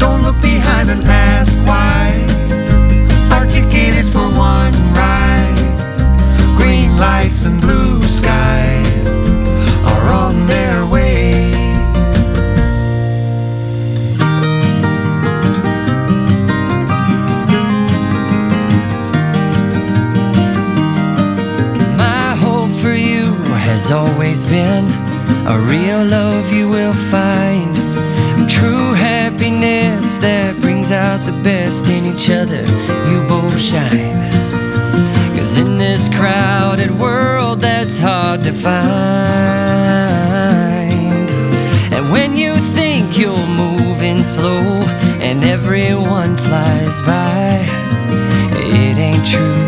Don't 0.00 0.22
look 0.22 0.40
behind 0.40 0.88
and 0.90 1.02
ask 1.04 1.58
why. 1.66 2.24
Our 3.36 3.46
ticket 3.46 3.94
is 3.94 4.08
for 4.08 4.26
one 4.26 4.72
ride. 4.94 5.54
Green 6.56 6.96
lights 6.96 7.44
and 7.44 7.60
blue 7.60 7.95
has 23.88 23.92
always 23.92 24.44
been 24.44 24.84
a 25.46 25.56
real 25.70 26.04
love 26.04 26.52
you 26.52 26.68
will 26.68 26.92
find. 26.92 27.72
True 28.50 28.94
happiness 28.94 30.16
that 30.16 30.60
brings 30.60 30.90
out 30.90 31.24
the 31.24 31.30
best 31.44 31.86
in 31.86 32.04
each 32.04 32.28
other. 32.28 32.64
You 33.08 33.22
both 33.28 33.60
shine. 33.60 34.32
Cause 35.36 35.56
in 35.56 35.78
this 35.78 36.08
crowded 36.08 36.90
world, 36.98 37.60
that's 37.60 37.96
hard 37.96 38.40
to 38.42 38.52
find. 38.52 38.76
And 41.94 42.10
when 42.10 42.36
you 42.36 42.56
think 42.74 43.16
you're 43.16 43.46
moving 43.46 44.24
slow 44.24 44.82
and 45.20 45.44
everyone 45.44 46.36
flies 46.36 47.02
by, 47.02 47.64
it 48.50 48.98
ain't 48.98 49.24
true. 49.24 49.65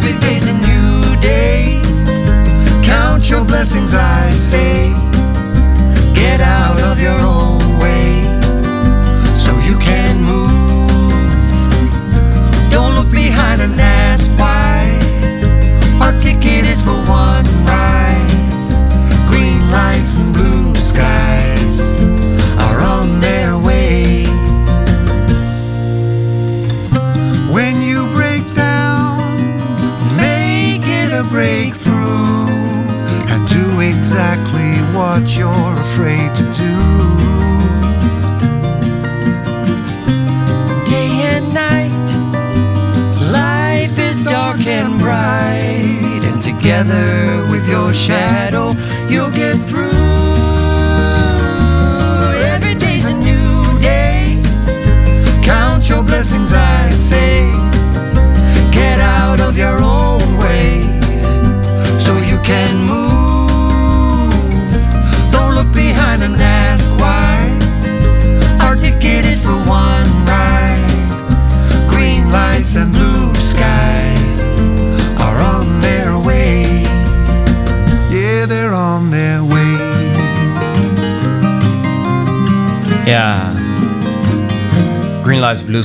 Every 0.00 0.18
day's 0.20 0.46
a 0.46 0.54
new 0.54 1.20
day. 1.20 1.80
Count 2.82 3.28
your 3.28 3.44
blessings, 3.44 3.92
I 3.94 4.30
say. 4.30 4.92
Get 6.14 6.40
out 6.40 6.80
of 6.80 6.98
your 7.00 7.18
own 7.18 7.39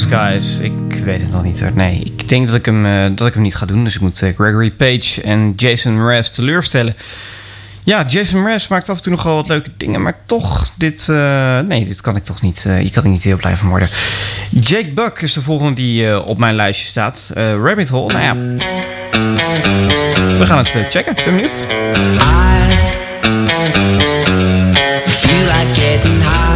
Skies. 0.09 0.59
Ik 0.59 1.03
weet 1.03 1.21
het 1.21 1.31
nog 1.31 1.43
niet. 1.43 1.61
hoor. 1.61 1.71
Nee, 1.73 1.99
ik 1.99 2.29
denk 2.29 2.45
dat 2.47 2.55
ik 2.55 2.65
hem, 2.65 2.85
eh, 2.85 3.05
dat 3.15 3.27
ik 3.27 3.33
hem 3.33 3.43
niet 3.43 3.55
ga 3.55 3.65
doen. 3.65 3.83
Dus 3.83 3.95
ik 3.95 4.01
moet 4.01 4.21
eh, 4.21 4.33
Gregory 4.35 4.71
Page 4.71 5.21
en 5.21 5.53
Jason 5.55 6.03
Mraz 6.03 6.29
teleurstellen. 6.29 6.95
Ja, 7.83 8.05
Jason 8.07 8.41
Mraz 8.41 8.67
maakt 8.67 8.89
af 8.89 8.97
en 8.97 9.03
toe 9.03 9.11
nog 9.11 9.23
wel 9.23 9.35
wat 9.35 9.47
leuke 9.47 9.69
dingen. 9.77 10.01
Maar 10.01 10.15
toch, 10.25 10.69
dit, 10.77 11.09
eh, 11.09 11.59
nee, 11.59 11.85
dit 11.85 12.01
kan 12.01 12.15
ik 12.15 12.23
toch 12.23 12.41
niet. 12.41 12.65
eh, 12.65 12.75
hier 12.75 12.91
kan 12.91 13.09
niet 13.09 13.23
heel 13.23 13.37
blij 13.37 13.55
van 13.55 13.69
worden. 13.69 13.89
Jake 14.49 14.91
Buck 14.93 15.21
is 15.21 15.33
de 15.33 15.41
volgende 15.41 15.73
die 15.73 16.23
op 16.25 16.37
mijn 16.37 16.55
lijstje 16.55 16.87
staat. 16.87 17.31
Rabbit 17.35 17.89
Hole, 17.89 18.13
nou 18.13 18.23
ja. 18.23 18.35
We 20.37 20.45
gaan 20.45 20.57
het 20.57 20.85
checken. 20.89 21.15
Ben 21.15 21.25
benieuwd. 21.25 21.65
Feel 25.07 25.45
like 25.45 25.81
getting 25.81 26.21
high. 26.21 26.54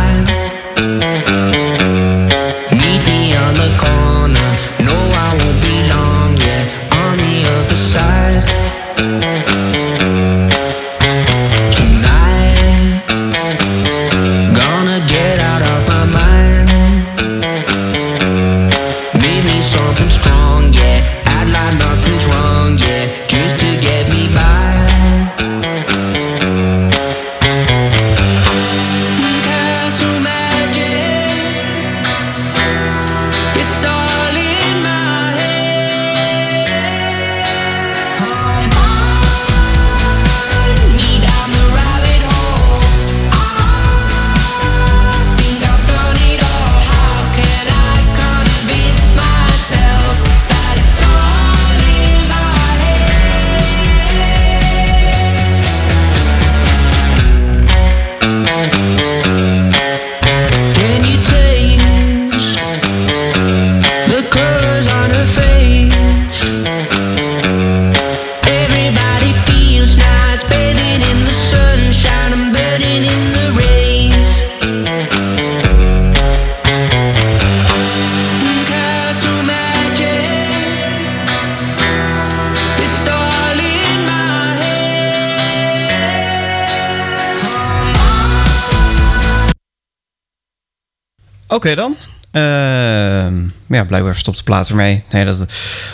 Oké 91.59 91.75
dan. 91.75 91.95
Ehm, 92.31 93.43
ja, 93.67 93.85
blijkbaar 93.85 94.15
stopt 94.15 94.37
de 94.37 94.43
plaat 94.43 94.69
ermee. 94.69 95.03
Nee, 95.11 95.25
dat, 95.25 95.45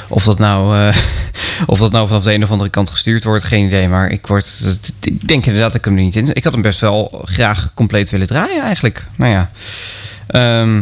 of, 0.07 0.23
dat 0.23 0.39
nou, 0.39 0.77
eh, 0.77 0.95
of 1.65 1.79
dat 1.79 1.91
nou 1.91 2.07
vanaf 2.07 2.23
de 2.23 2.33
een 2.33 2.43
of 2.43 2.51
andere 2.51 2.69
kant 2.69 2.89
gestuurd 2.89 3.23
wordt, 3.23 3.43
geen 3.43 3.65
idee. 3.65 3.89
Maar 3.89 4.09
ik, 4.09 4.27
word, 4.27 4.79
ik 5.01 5.27
denk 5.27 5.45
inderdaad 5.45 5.71
dat 5.71 5.79
ik 5.79 5.85
hem 5.85 5.97
er 5.97 6.03
niet 6.03 6.15
in. 6.15 6.35
Ik 6.35 6.43
had 6.43 6.53
hem 6.53 6.61
best 6.61 6.79
wel 6.79 7.21
graag 7.25 7.71
compleet 7.73 8.09
willen 8.09 8.27
draaien 8.27 8.63
eigenlijk. 8.63 9.07
Nou 9.15 9.31
ja. 9.31 9.49
Ehm, 10.27 10.81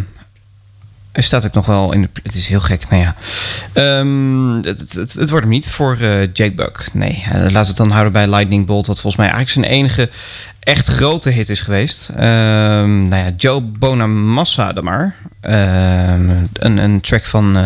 hij 1.13 1.23
staat 1.23 1.45
ook 1.45 1.53
nog 1.53 1.65
wel 1.65 1.93
in 1.93 2.01
de... 2.01 2.09
Het 2.23 2.35
is 2.35 2.47
heel 2.47 2.59
gek, 2.59 2.89
nou 2.89 3.01
ja. 3.01 3.15
Ehm, 3.73 4.55
het, 4.63 5.29
wordt 5.29 5.45
hem 5.45 5.49
niet 5.49 5.71
voor 5.71 5.97
eh, 5.99 6.21
Jake 6.21 6.53
Buck. 6.55 6.89
Nee, 6.93 7.23
eh, 7.25 7.33
laten 7.33 7.51
we 7.51 7.67
het 7.67 7.77
dan 7.77 7.91
houden 7.91 8.11
bij 8.11 8.27
Lightning 8.27 8.65
Bolt... 8.65 8.87
wat 8.87 8.99
volgens 8.99 9.23
mij 9.23 9.33
eigenlijk 9.33 9.67
zijn 9.67 9.77
enige 9.77 10.09
echt 10.63 10.87
grote 10.87 11.29
hit 11.29 11.49
is 11.49 11.61
geweest. 11.61 12.09
Ehm, 12.09 13.07
nou 13.07 13.15
ja, 13.25 13.29
Joe 13.37 13.61
Bonamassa 13.61 14.73
dan 14.73 14.83
maar. 14.83 15.15
Ehm, 15.41 16.29
een, 16.53 16.77
een 16.77 17.01
track 17.01 17.23
van... 17.23 17.57
eh, 17.57 17.65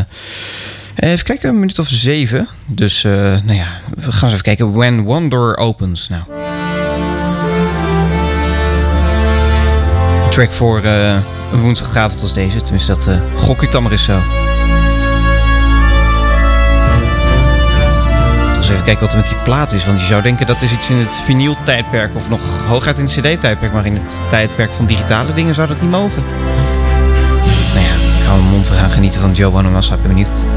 Even 1.12 1.25
kijken, 1.25 1.49
een 1.49 1.60
minuut 1.60 1.79
of 1.79 1.88
zeven. 1.89 2.47
Dus, 2.65 3.03
eh, 3.03 3.12
nou 3.13 3.53
ja, 3.53 3.67
we 3.95 4.12
gaan 4.12 4.23
eens 4.23 4.31
even 4.31 4.41
kijken. 4.43 4.73
When 4.73 5.07
One 5.07 5.27
Door 5.29 5.55
Opens. 5.55 6.10
Nou. 6.10 6.23
Een 10.23 10.29
track 10.29 10.51
voor 10.53 10.81
eh, 10.81 11.15
een 11.51 11.60
woensdagavond 11.60 12.21
als 12.21 12.33
deze. 12.33 12.62
Tenminste, 12.62 12.91
dat 12.93 13.10
gok 13.36 13.63
ik 13.63 13.71
dan 13.71 13.83
maar 13.83 13.91
eens 13.91 14.03
zo. 14.03 14.21
Even 18.69 18.84
kijken 18.84 19.01
wat 19.01 19.12
er 19.12 19.17
met 19.17 19.27
die 19.27 19.38
plaat 19.43 19.71
is. 19.71 19.86
Want 19.86 19.99
je 19.99 20.06
zou 20.06 20.21
denken 20.21 20.45
dat 20.45 20.62
is 20.62 20.73
iets 20.73 20.89
in 20.89 20.97
het 20.97 21.12
vinyl-tijdperk... 21.12 22.15
of 22.15 22.30
nog 22.30 22.41
hooguit 22.67 22.97
in 22.97 23.03
het 23.03 23.13
cd-tijdperk. 23.13 23.73
Maar 23.73 23.86
in 23.86 23.95
het 23.95 24.21
tijdperk 24.30 24.73
van 24.73 24.86
digitale 24.86 25.34
dingen 25.34 25.53
zou 25.53 25.67
dat 25.67 25.82
niet 25.82 25.89
mogen. 25.89 26.23
Nou 27.73 27.86
ja, 27.86 28.19
ik 28.19 28.25
hou 28.25 28.39
mijn 28.39 28.51
mond. 28.51 28.69
Gaan 28.69 28.89
genieten 28.89 29.21
van 29.21 29.32
Joe 29.32 29.51
Bonamassa. 29.51 29.95
Ik 29.95 30.01
ben 30.01 30.10
benieuwd. 30.10 30.56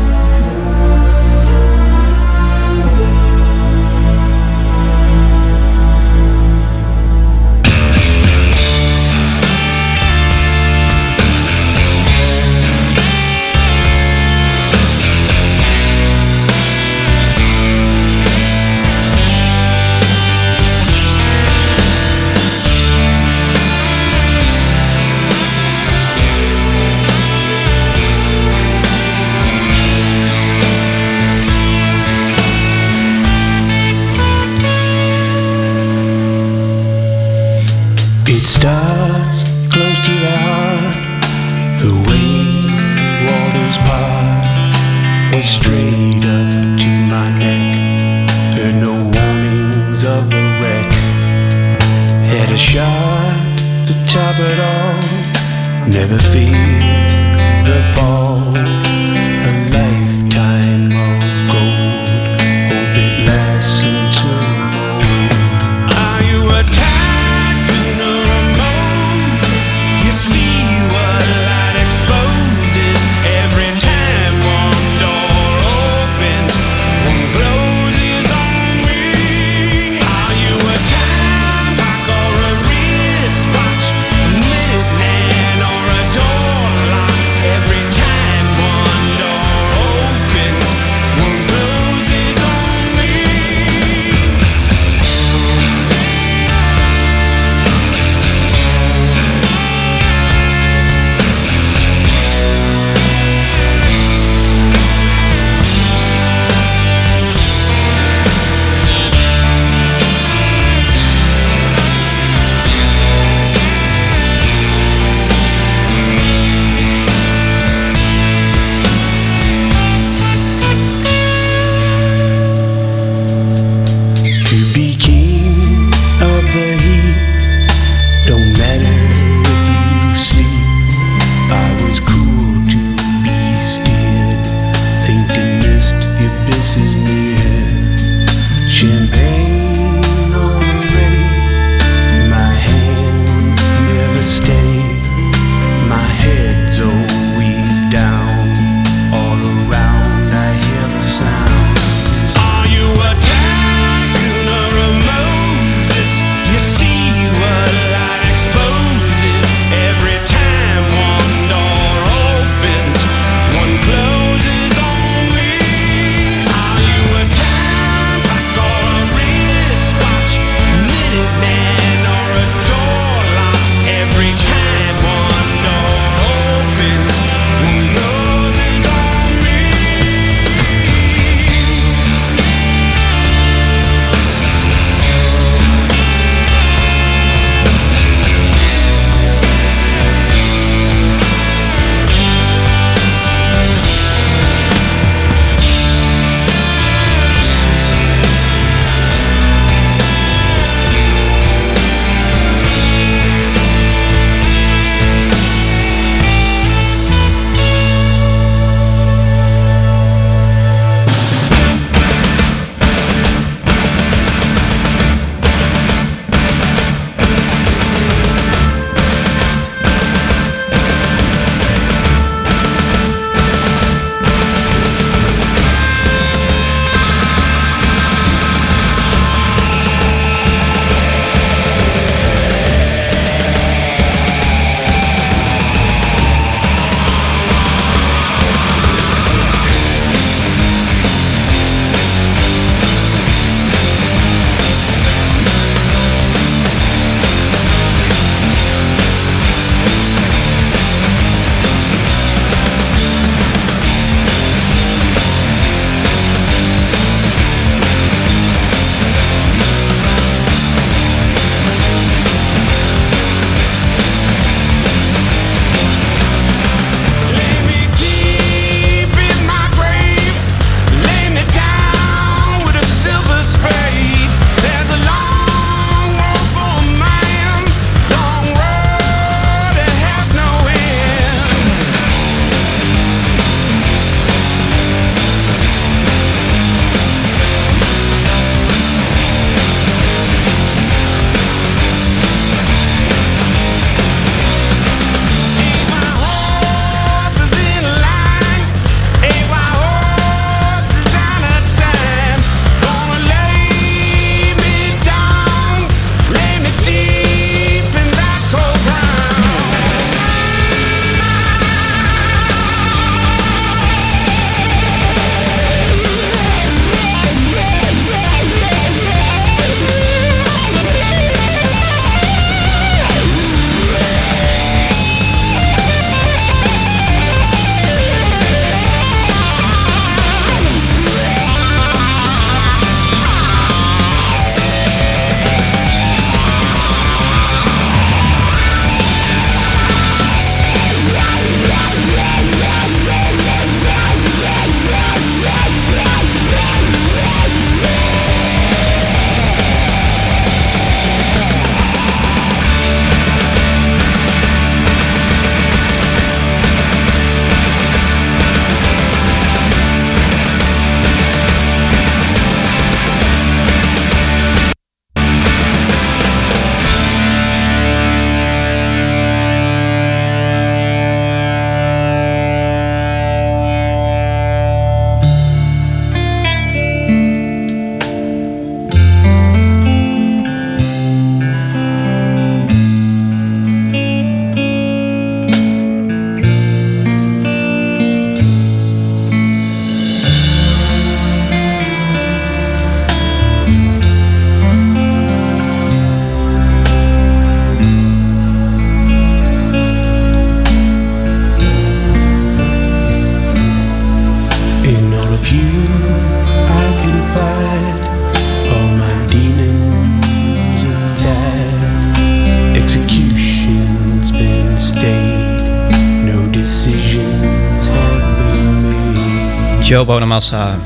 Joe 419.90 420.04
Bonamassa. 420.04 420.78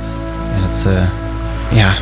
En 0.54 0.62
het, 0.62 0.84
eh, 0.86 1.78
ja, 1.78 1.94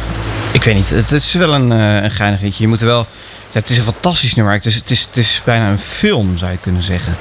ik 0.53 0.63
weet 0.63 0.75
niet. 0.75 0.91
Het 0.91 1.13
is 1.13 1.33
wel 1.33 1.55
een, 1.55 1.73
eh, 1.73 2.03
een 2.03 2.11
geinig 2.11 2.41
liedje. 2.41 2.63
Je 2.63 2.69
moet 2.69 2.81
er 2.81 2.87
wel, 2.87 3.07
het 3.53 3.71
is 3.71 3.79
een 3.79 3.85
fantastisch 3.85 4.35
nummer. 4.35 4.55
Het 4.55 4.65
is, 4.65 4.75
het, 4.75 4.91
is, 4.91 5.03
het 5.03 5.17
is 5.17 5.41
bijna 5.45 5.71
een 5.71 5.79
film, 5.79 6.37
zou 6.37 6.53
je 6.53 6.59
kunnen 6.59 6.83
zeggen. 6.83 7.17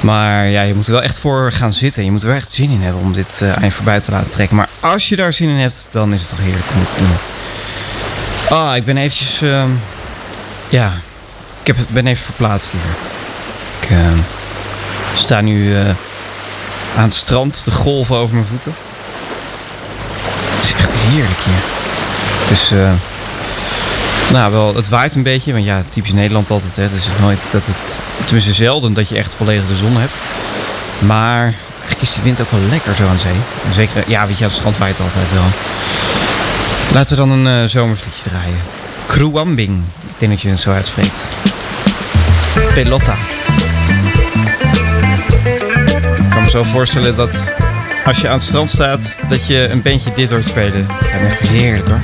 Maar 0.00 0.46
ja, 0.46 0.62
je 0.62 0.74
moet 0.74 0.86
er 0.86 0.92
wel 0.92 1.02
echt 1.02 1.18
voor 1.18 1.52
gaan 1.52 1.72
zitten. 1.72 2.04
Je 2.04 2.10
moet 2.10 2.22
er 2.22 2.28
wel 2.28 2.36
echt 2.36 2.52
zin 2.52 2.70
in 2.70 2.82
hebben 2.82 3.02
om 3.02 3.12
dit 3.12 3.40
eh, 3.42 3.56
eind 3.56 3.74
voorbij 3.74 4.00
te 4.00 4.10
laten 4.10 4.32
trekken. 4.32 4.56
Maar 4.56 4.68
als 4.80 5.08
je 5.08 5.16
daar 5.16 5.32
zin 5.32 5.48
in 5.48 5.56
hebt, 5.58 5.88
dan 5.90 6.12
is 6.12 6.20
het 6.20 6.30
toch 6.30 6.40
heerlijk 6.40 6.70
om 6.72 6.78
dit 6.78 6.90
te 6.90 6.98
doen. 6.98 7.16
Ah, 8.58 8.76
ik 8.76 8.84
ben 8.84 8.96
eventjes... 8.96 9.42
ehm, 9.42 9.70
ja, 10.68 10.92
ik 11.60 11.66
heb, 11.66 11.76
ben 11.88 12.06
even 12.06 12.24
verplaatst 12.24 12.72
hier. 12.72 12.96
Ik 13.80 13.90
ehm, 13.90 14.18
sta 15.14 15.40
nu 15.40 15.76
eh, 15.76 15.90
aan 16.96 17.02
het 17.02 17.14
strand, 17.14 17.64
de 17.64 17.70
golven 17.70 18.16
over 18.16 18.34
mijn 18.34 18.46
voeten. 18.46 18.74
Het 20.50 20.62
is 20.62 20.72
echt 20.74 20.92
heerlijk 20.92 21.40
hier. 21.40 21.62
Het 22.40 22.50
is... 22.50 22.72
eh, 22.72 22.92
nou, 24.32 24.52
wel, 24.52 24.74
het 24.74 24.88
waait 24.88 25.14
een 25.14 25.22
beetje, 25.22 25.52
want 25.52 25.64
ja, 25.64 25.82
typisch 25.88 26.12
Nederland 26.12 26.50
altijd. 26.50 26.76
Hè. 26.76 26.84
Is 26.94 27.08
nooit 27.20 27.48
dat 27.52 27.62
het, 27.64 28.00
tenminste 28.24 28.52
zelden 28.52 28.92
dat 28.92 29.08
je 29.08 29.16
echt 29.16 29.34
volledig 29.34 29.66
de 29.66 29.76
zon 29.76 29.96
hebt. 29.96 30.20
Maar 30.98 31.42
eigenlijk 31.42 32.00
is 32.00 32.14
de 32.14 32.22
wind 32.22 32.40
ook 32.40 32.50
wel 32.50 32.60
lekker 32.70 32.94
zo 32.94 33.08
aan 33.08 33.18
zee. 33.18 33.36
En 33.66 33.72
zeker, 33.72 34.04
ja, 34.06 34.26
weet 34.26 34.38
je, 34.38 34.42
aan 34.44 34.50
het 34.50 34.58
strand 34.58 34.78
waait 34.78 35.00
altijd 35.00 35.32
wel. 35.32 35.44
Laten 36.92 37.10
we 37.10 37.16
dan 37.16 37.30
een 37.30 37.62
eh 37.62 37.68
zomersliedje 37.68 38.22
draaien. 38.22 38.60
Kruambing. 39.06 39.82
Ik 40.08 40.14
denk 40.16 40.32
dat 40.32 40.40
je 40.40 40.48
het 40.48 40.60
zo 40.60 40.70
uitspreekt. 40.70 41.28
Pelota. 42.74 43.16
Me 46.48 46.54
zo 46.54 46.64
voorstellen 46.64 47.16
dat 47.16 47.54
als 48.04 48.20
je 48.20 48.28
aan 48.28 48.34
het 48.34 48.42
strand 48.42 48.68
staat, 48.68 49.18
dat 49.28 49.46
je 49.46 49.68
een 49.70 49.82
bandje 49.82 50.12
dit 50.12 50.30
hoort 50.30 50.44
spelen. 50.44 50.86
Is 51.00 51.20
echt 51.20 51.38
heerlijk 51.48 51.88
hoor. 51.88 52.00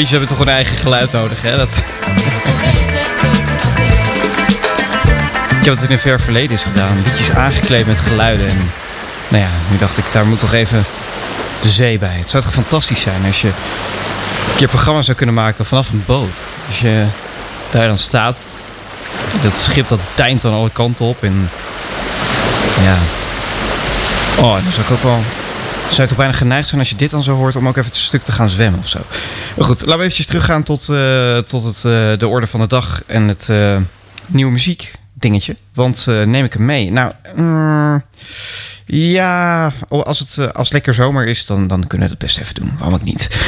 Liedjes 0.00 0.18
hebben 0.18 0.36
toch 0.36 0.46
een 0.46 0.52
eigen 0.52 0.76
geluid 0.76 1.12
nodig, 1.12 1.42
hè? 1.42 1.56
Dat... 1.56 1.72
Ik 5.58 5.64
heb 5.64 5.74
het 5.74 5.82
in 5.82 5.90
een 5.90 5.98
ver 5.98 6.20
verleden 6.20 6.50
eens 6.50 6.62
gedaan. 6.62 7.02
Liedjes 7.04 7.30
aangekleed 7.30 7.86
met 7.86 8.00
geluiden. 8.00 8.48
En 8.48 8.70
nou 9.28 9.42
ja, 9.42 9.50
nu 9.70 9.78
dacht 9.78 9.98
ik, 9.98 10.04
daar 10.12 10.26
moet 10.26 10.38
toch 10.38 10.52
even 10.52 10.84
de 11.62 11.68
zee 11.68 11.98
bij. 11.98 12.16
Het 12.16 12.30
zou 12.30 12.42
toch 12.42 12.52
fantastisch 12.52 13.00
zijn 13.00 13.24
als 13.24 13.40
je 13.40 13.48
een 13.48 14.56
keer 14.56 14.68
programma 14.68 15.02
zou 15.02 15.16
kunnen 15.16 15.34
maken 15.34 15.66
vanaf 15.66 15.90
een 15.90 16.02
boot. 16.06 16.42
Als 16.66 16.80
je 16.80 17.06
daar 17.70 17.86
dan 17.86 17.98
staat. 17.98 18.46
Dat 19.42 19.56
schip 19.56 19.88
dat 19.88 20.00
deint 20.14 20.42
dan 20.42 20.52
alle 20.52 20.70
kanten 20.70 21.04
op. 21.04 21.22
En 21.22 21.50
ja. 22.82 22.96
Oh, 24.36 24.52
dan 24.62 24.72
zou 24.72 24.86
ik 24.86 24.92
ook 24.92 25.02
wel 25.02 25.22
zou 25.92 26.02
je 26.02 26.08
toch 26.08 26.16
bijna 26.16 26.32
geneigd 26.32 26.68
zijn 26.68 26.80
als 26.80 26.90
je 26.90 26.96
dit 26.96 27.10
dan 27.10 27.22
zo 27.22 27.34
hoort 27.34 27.56
om 27.56 27.68
ook 27.68 27.76
even 27.76 27.90
een 27.90 27.96
stuk 27.96 28.22
te 28.22 28.32
gaan 28.32 28.50
zwemmen 28.50 28.80
of 28.80 28.88
zo. 28.88 28.98
Goed, 29.58 29.66
laten 29.68 29.86
we 29.86 29.94
eventjes 29.94 30.26
teruggaan 30.26 30.62
tot, 30.62 30.88
eh, 30.88 31.38
tot 31.38 31.64
het, 31.64 31.76
eh, 31.76 32.18
de 32.18 32.28
orde 32.28 32.46
van 32.46 32.60
de 32.60 32.66
dag 32.66 33.02
en 33.06 33.28
het 33.28 33.48
eh, 33.48 33.76
nieuwe 34.26 34.52
muziek 34.52 34.92
dingetje. 35.12 35.56
Want 35.74 36.06
neem 36.06 36.44
ik 36.44 36.52
hem 36.52 36.64
mee? 36.64 36.90
Nou, 36.90 37.12
mm, 37.34 38.04
ja, 38.86 39.72
als 39.88 40.18
het, 40.18 40.54
als 40.54 40.72
lekker 40.72 40.94
zomer 40.94 41.26
is, 41.26 41.46
dan, 41.46 41.66
dan 41.66 41.86
kunnen 41.86 42.06
we 42.06 42.12
het 42.12 42.22
best 42.22 42.38
even 42.38 42.54
doen. 42.54 42.72
Waarom 42.78 42.94
ook 42.94 43.04
niet? 43.04 43.38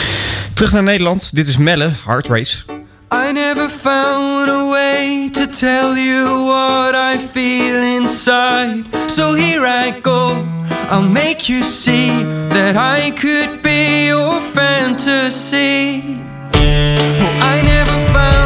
Terug 0.54 0.72
naar 0.72 0.82
Nederland. 0.82 1.34
Dit 1.34 1.46
is 1.46 1.56
Melle, 1.56 1.90
Heart 2.04 2.28
Race. 2.28 2.64
I 3.14 3.30
never 3.30 3.68
found 3.68 4.48
a 4.48 4.70
way 4.72 5.28
to 5.34 5.46
tell 5.46 5.98
you 5.98 6.46
what 6.46 6.94
I 6.94 7.18
feel 7.18 7.82
inside. 7.82 8.86
So 9.10 9.34
here 9.34 9.66
I 9.66 10.00
go. 10.00 10.48
I'll 10.88 11.02
make 11.02 11.46
you 11.46 11.62
see 11.62 12.08
that 12.54 12.74
I 12.78 13.10
could 13.10 13.62
be 13.62 14.06
your 14.06 14.40
fantasy. 14.40 16.20
Oh, 16.54 17.50
I 17.52 17.60
never 17.62 17.96
found 18.14 18.41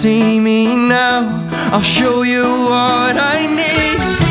see 0.00 0.40
me 0.40 0.74
now. 0.74 1.46
I'll 1.70 1.82
show 1.82 2.22
you 2.22 2.42
what 2.42 3.18
I 3.18 3.46
need. 3.54 4.29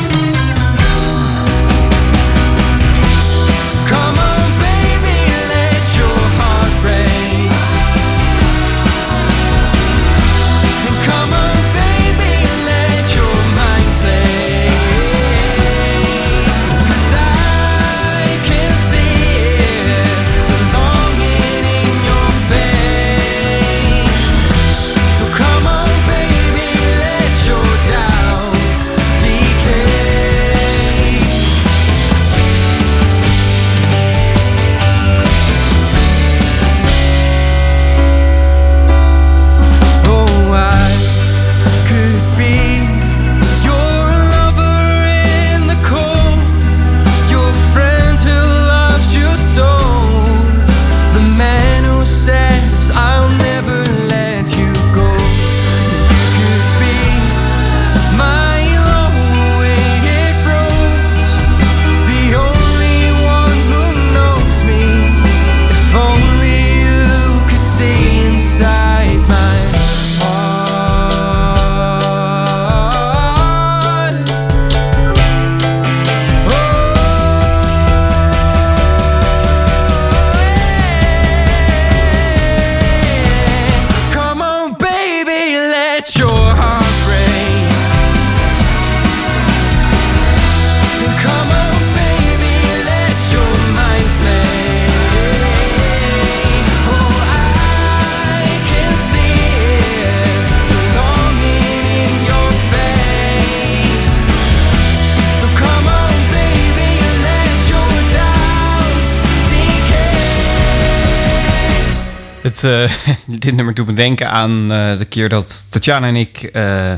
Het, 112.62 112.92
eh, 112.92 113.14
dit 113.40 113.56
nummer 113.56 113.74
doet 113.74 113.88
me 113.88 113.94
denken 113.94 114.30
aan 114.30 114.72
eh, 114.72 114.98
de 114.98 115.06
keer 115.06 115.30
dat 115.30 115.66
Tatjana 115.70 116.08
en 116.08 116.16
ik 116.16 116.38
eh 116.38 116.94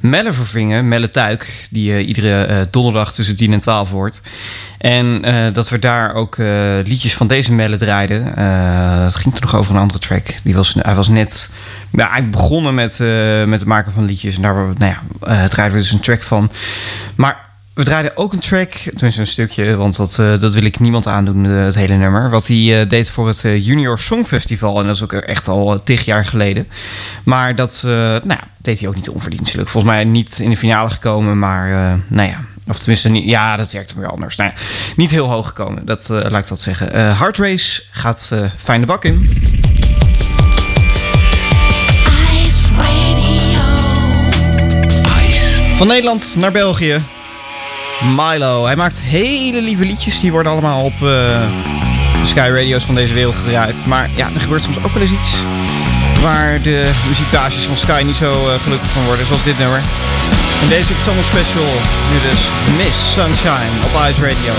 Melle 0.00 0.32
vervingen. 0.32 0.88
Melle 0.88 1.10
Tuik, 1.10 1.68
die 1.70 2.04
iedere 2.04 2.68
donderdag 2.70 3.14
tussen 3.14 3.36
10 3.36 3.52
en 3.52 3.60
12 3.60 3.90
wordt. 3.90 4.22
En 4.78 5.22
dat 5.52 5.68
we 5.68 5.78
daar 5.78 6.14
ook 6.14 6.36
liedjes 6.84 7.14
van 7.14 7.26
deze 7.26 7.52
Melle 7.52 7.76
draaiden. 7.76 8.24
Het 9.04 9.14
ging 9.14 9.34
toen 9.34 9.42
nog 9.42 9.56
over 9.56 9.74
een 9.74 9.80
andere 9.80 9.98
track. 9.98 10.26
Die 10.44 10.54
was, 10.54 10.74
hij 10.78 10.94
was 10.94 11.08
net 11.08 11.50
eigenlijk 11.90 12.30
begonnen 12.30 12.74
met, 12.74 12.98
met 13.46 13.58
het 13.58 13.68
maken 13.68 13.92
van 13.92 14.04
liedjes. 14.04 14.36
En 14.36 14.42
daar 14.42 14.54
nou 14.54 14.74
ja, 14.78 15.02
draaiden 15.48 15.76
we 15.76 15.82
dus 15.82 15.92
een 15.92 16.00
track 16.00 16.22
van. 16.22 16.50
Maar 17.14 17.49
we 17.74 17.84
draaiden 17.84 18.16
ook 18.16 18.32
een 18.32 18.38
track, 18.38 18.70
tenminste 18.72 19.20
een 19.20 19.26
stukje, 19.26 19.76
want 19.76 19.96
dat, 19.96 20.18
eh, 20.18 20.38
dat 20.40 20.54
wil 20.54 20.64
ik 20.64 20.78
niemand 20.78 21.06
aandoen, 21.06 21.46
eh, 21.46 21.64
het 21.64 21.74
hele 21.74 21.94
nummer. 21.94 22.30
Wat 22.30 22.46
hij 22.46 22.80
eh, 22.80 22.88
deed 22.88 23.10
voor 23.10 23.26
het 23.26 23.40
Junior 23.40 23.98
Songfestival. 23.98 24.80
En 24.80 24.86
dat 24.86 24.94
is 24.94 25.02
ook 25.02 25.12
echt 25.12 25.48
al 25.48 25.82
tig 25.82 26.04
jaar 26.04 26.24
geleden. 26.24 26.68
Maar 27.24 27.54
dat 27.54 27.80
nou, 27.82 28.22
ja, 28.28 28.40
deed 28.58 28.80
hij 28.80 28.88
ook 28.88 28.94
niet 28.94 29.08
onverdienstelijk. 29.08 29.68
Volgens 29.68 29.92
mij 29.92 30.04
niet 30.04 30.38
in 30.38 30.50
de 30.50 30.56
finale 30.56 30.90
gekomen, 30.90 31.38
maar 31.38 31.98
nou 32.06 32.28
ja. 32.28 32.40
Of 32.66 32.78
tenminste, 32.78 33.08
niet, 33.08 33.24
ja, 33.24 33.56
dat 33.56 33.72
werkt 33.72 33.94
weer 33.94 34.08
anders. 34.08 34.36
Nou 34.36 34.50
ja, 34.54 34.60
niet 34.96 35.10
heel 35.10 35.26
hoog 35.26 35.46
gekomen, 35.46 35.84
dat, 35.84 36.08
laat 36.08 36.42
ik 36.42 36.48
dat 36.48 36.60
zeggen. 36.60 37.14
Hard 37.14 37.38
Race 37.38 37.82
gaat 37.90 38.32
fijn 38.56 38.80
de 38.80 38.86
bak 38.86 39.04
in. 39.04 39.30
Ice 42.46 42.68
Radio. 42.76 43.60
Van 45.76 45.86
Nederland 45.86 46.34
naar 46.36 46.52
België. 46.52 47.04
Milo. 48.04 48.64
Hij 48.64 48.76
maakt 48.76 49.00
hele 49.00 49.62
lieve 49.62 49.84
liedjes. 49.84 50.20
Die 50.20 50.32
worden 50.32 50.52
allemaal 50.52 50.84
op 50.84 51.02
eh, 51.02 51.50
Sky 52.22 52.48
Radio's 52.52 52.84
van 52.84 52.94
deze 52.94 53.14
wereld 53.14 53.36
gedraaid. 53.36 53.86
Maar 53.86 54.10
ja, 54.14 54.30
er 54.34 54.40
gebeurt 54.40 54.62
soms 54.62 54.78
ook 54.78 54.92
wel 54.92 55.02
eens 55.02 55.12
iets 55.12 55.44
waar 56.20 56.62
de 56.62 56.90
muziekbaasjes 57.08 57.64
van 57.64 57.76
Sky 57.76 58.02
niet 58.04 58.16
zo 58.16 58.48
eh, 58.48 58.60
gelukkig 58.62 58.90
van 58.90 59.04
worden. 59.04 59.26
Zoals 59.26 59.42
dit 59.42 59.58
nummer. 59.58 59.80
En 60.62 60.68
deze 60.68 60.92
Summer 60.98 61.24
Special. 61.24 61.64
Nu 62.12 62.30
dus 62.30 62.50
Miss 62.76 63.12
Sunshine 63.12 63.70
op 63.84 64.08
Ice 64.10 64.20
Radio. 64.20 64.52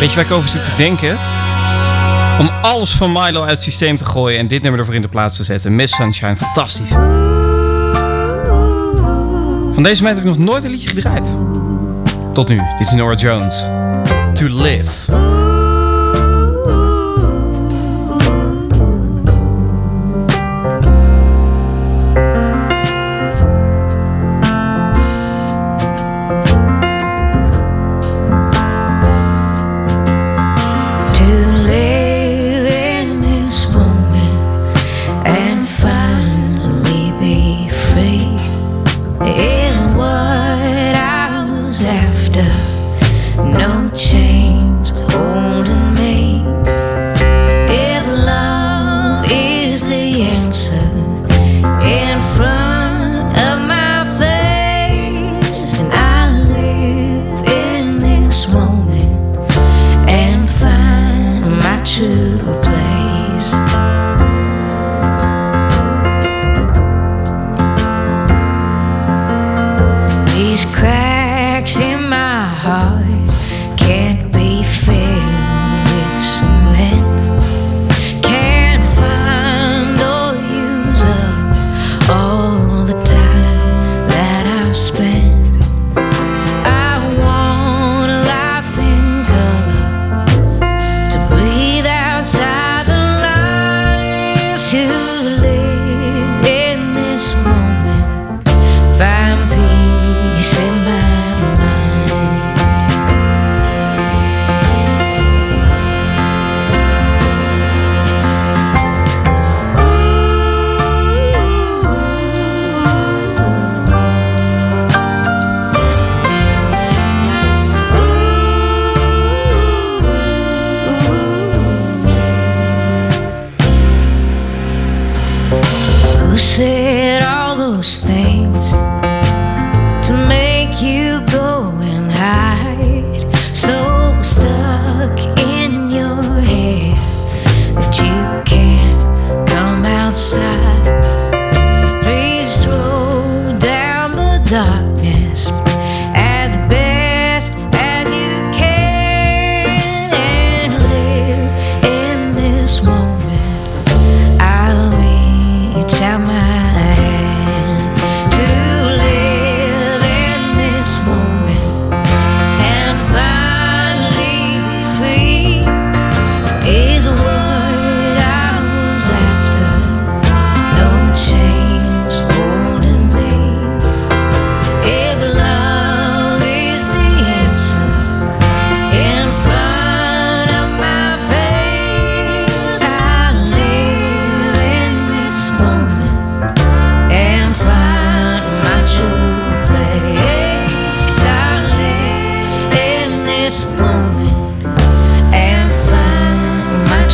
Weet 0.00 0.08
je 0.08 0.16
waar 0.16 0.24
ik 0.24 0.30
over 0.30 0.48
zit 0.48 0.64
te 0.64 0.76
denken? 0.76 1.18
Om 2.38 2.50
alles 2.62 2.90
van 2.90 3.12
Milo 3.12 3.40
uit 3.40 3.50
het 3.50 3.62
systeem 3.62 3.96
te 3.96 4.04
gooien 4.04 4.38
en 4.38 4.46
dit 4.46 4.62
nummer 4.62 4.80
ervoor 4.80 4.94
in 4.94 5.02
de 5.02 5.08
plaats 5.08 5.36
te 5.36 5.44
zetten. 5.44 5.74
Miss 5.74 5.94
Sunshine, 5.94 6.36
fantastisch. 6.36 6.90
Van 9.72 9.82
deze 9.82 10.02
meid 10.02 10.14
heb 10.14 10.24
ik 10.24 10.30
nog 10.30 10.38
nooit 10.38 10.64
een 10.64 10.70
liedje 10.70 10.88
gedraaid. 10.88 11.36
Tot 12.32 12.48
nu, 12.48 12.56
dit 12.78 12.86
is 12.86 12.92
Nora 12.92 13.14
Jones. 13.14 13.68
To 14.34 14.46
Live. 14.46 15.29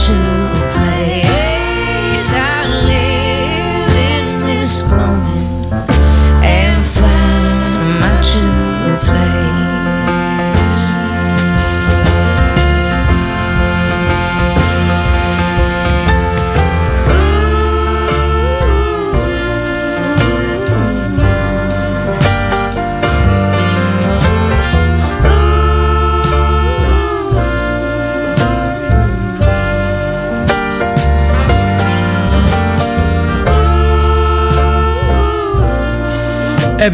是。 0.06 0.35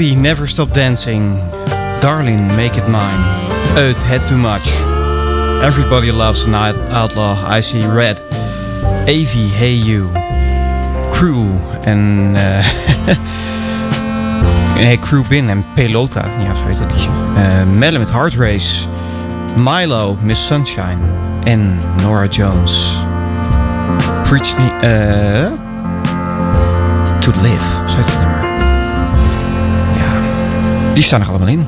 Abby, 0.02 0.16
Never 0.16 0.48
Stop 0.48 0.72
Dancing. 0.72 1.38
Darling, 2.00 2.48
Make 2.56 2.76
It 2.76 2.88
Mine. 2.88 3.20
Uit, 3.76 4.02
Had 4.02 4.26
Too 4.26 4.36
Much. 4.36 4.66
Everybody 5.62 6.10
Loves 6.10 6.44
an 6.44 6.54
Out- 6.54 6.76
Outlaw. 6.90 7.36
I 7.46 7.60
See 7.60 7.86
Red. 7.86 8.20
Avi, 9.06 9.48
Hey 9.48 9.74
You. 9.74 10.10
Crew 11.12 11.46
en... 11.84 12.32
eh 12.34 12.64
nee, 14.76 14.98
Crew 14.98 15.24
Bin 15.28 15.48
en 15.48 15.64
Pelota. 15.74 16.24
Ja, 16.40 16.54
zo 16.54 16.66
heet 16.66 16.78
het 16.78 16.90
liedje. 16.90 17.10
Eh 17.36 17.64
Melle 17.76 17.98
Heart 17.98 18.34
Race. 18.34 18.88
Milo, 19.56 20.16
Miss 20.20 20.46
Sunshine. 20.46 20.98
En 21.44 21.78
Nora 22.02 22.26
Jones. 22.26 22.98
Preach 24.22 24.56
Me... 24.56 24.78
eh 24.80 25.52
to 27.20 27.32
Live. 27.42 27.64
Zo 27.86 27.96
heet 27.96 28.06
het 28.06 28.18
nummer. 28.18 28.51
Die 31.02 31.10
staan 31.10 31.22
er 31.22 31.28
allemaal 31.28 31.48
in. 31.48 31.66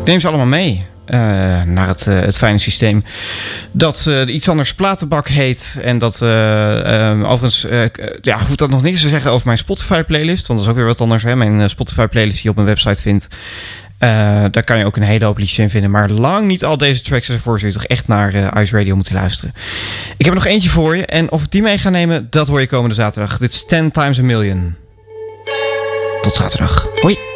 Ik 0.00 0.06
neem 0.06 0.20
ze 0.20 0.28
allemaal 0.28 0.46
mee 0.46 0.86
eh, 1.04 1.18
naar 1.62 1.88
het, 1.88 2.06
eh, 2.06 2.20
het 2.20 2.36
fijne 2.36 2.58
systeem. 2.58 3.04
Dat 3.72 4.06
eh, 4.06 4.34
iets 4.34 4.48
anders 4.48 4.74
platenbak 4.74 5.28
heet. 5.28 5.78
En 5.82 5.98
dat 5.98 6.22
overigens, 7.22 7.66
ja, 8.20 8.38
hoeft 8.38 8.58
dat 8.58 8.70
nog 8.70 8.82
niks 8.82 9.00
te 9.00 9.08
zeggen 9.08 9.30
over 9.30 9.46
mijn 9.46 9.58
Spotify 9.58 10.02
playlist. 10.02 10.46
Want 10.46 10.58
dat 10.58 10.68
is 10.68 10.74
ook 10.74 10.78
weer 10.78 10.88
wat 10.88 11.00
anders. 11.00 11.22
Hè? 11.22 11.36
Mijn 11.36 11.70
Spotify 11.70 12.06
playlist 12.06 12.34
die 12.34 12.42
je 12.42 12.48
op 12.48 12.54
mijn 12.54 12.68
website 12.68 13.02
vindt. 13.02 13.28
Daar 14.50 14.64
kan 14.64 14.78
je 14.78 14.84
ook 14.84 14.96
een 14.96 15.02
hele 15.02 15.24
hoop 15.24 15.38
liedjes 15.38 15.58
in 15.58 15.70
vinden. 15.70 15.90
Maar 15.90 16.10
lang 16.10 16.46
niet 16.46 16.64
al 16.64 16.78
deze 16.78 17.02
tracks 17.02 17.28
ervoor. 17.28 17.58
Zul 17.58 17.68
je 17.68 17.74
toch 17.74 17.84
echt 17.84 18.08
naar 18.08 18.60
Ice 18.62 18.76
Radio 18.76 18.94
moeten 18.94 19.14
luisteren. 19.14 19.54
Ik 20.16 20.24
heb 20.24 20.34
er 20.34 20.40
nog 20.40 20.46
eentje 20.46 20.68
voor 20.68 20.96
je. 20.96 21.06
En 21.06 21.30
of 21.30 21.42
ik 21.42 21.50
die 21.50 21.62
mee 21.62 21.78
ga 21.78 21.90
nemen, 21.90 22.26
dat 22.30 22.48
hoor 22.48 22.60
je 22.60 22.66
komende 22.66 22.94
zaterdag. 22.94 23.38
Dit 23.38 23.50
is 23.50 23.64
10 23.66 23.90
times 23.90 24.18
a 24.18 24.22
million. 24.22 24.76
Tot 26.20 26.34
zaterdag. 26.34 26.88
Hoi. 27.00 27.33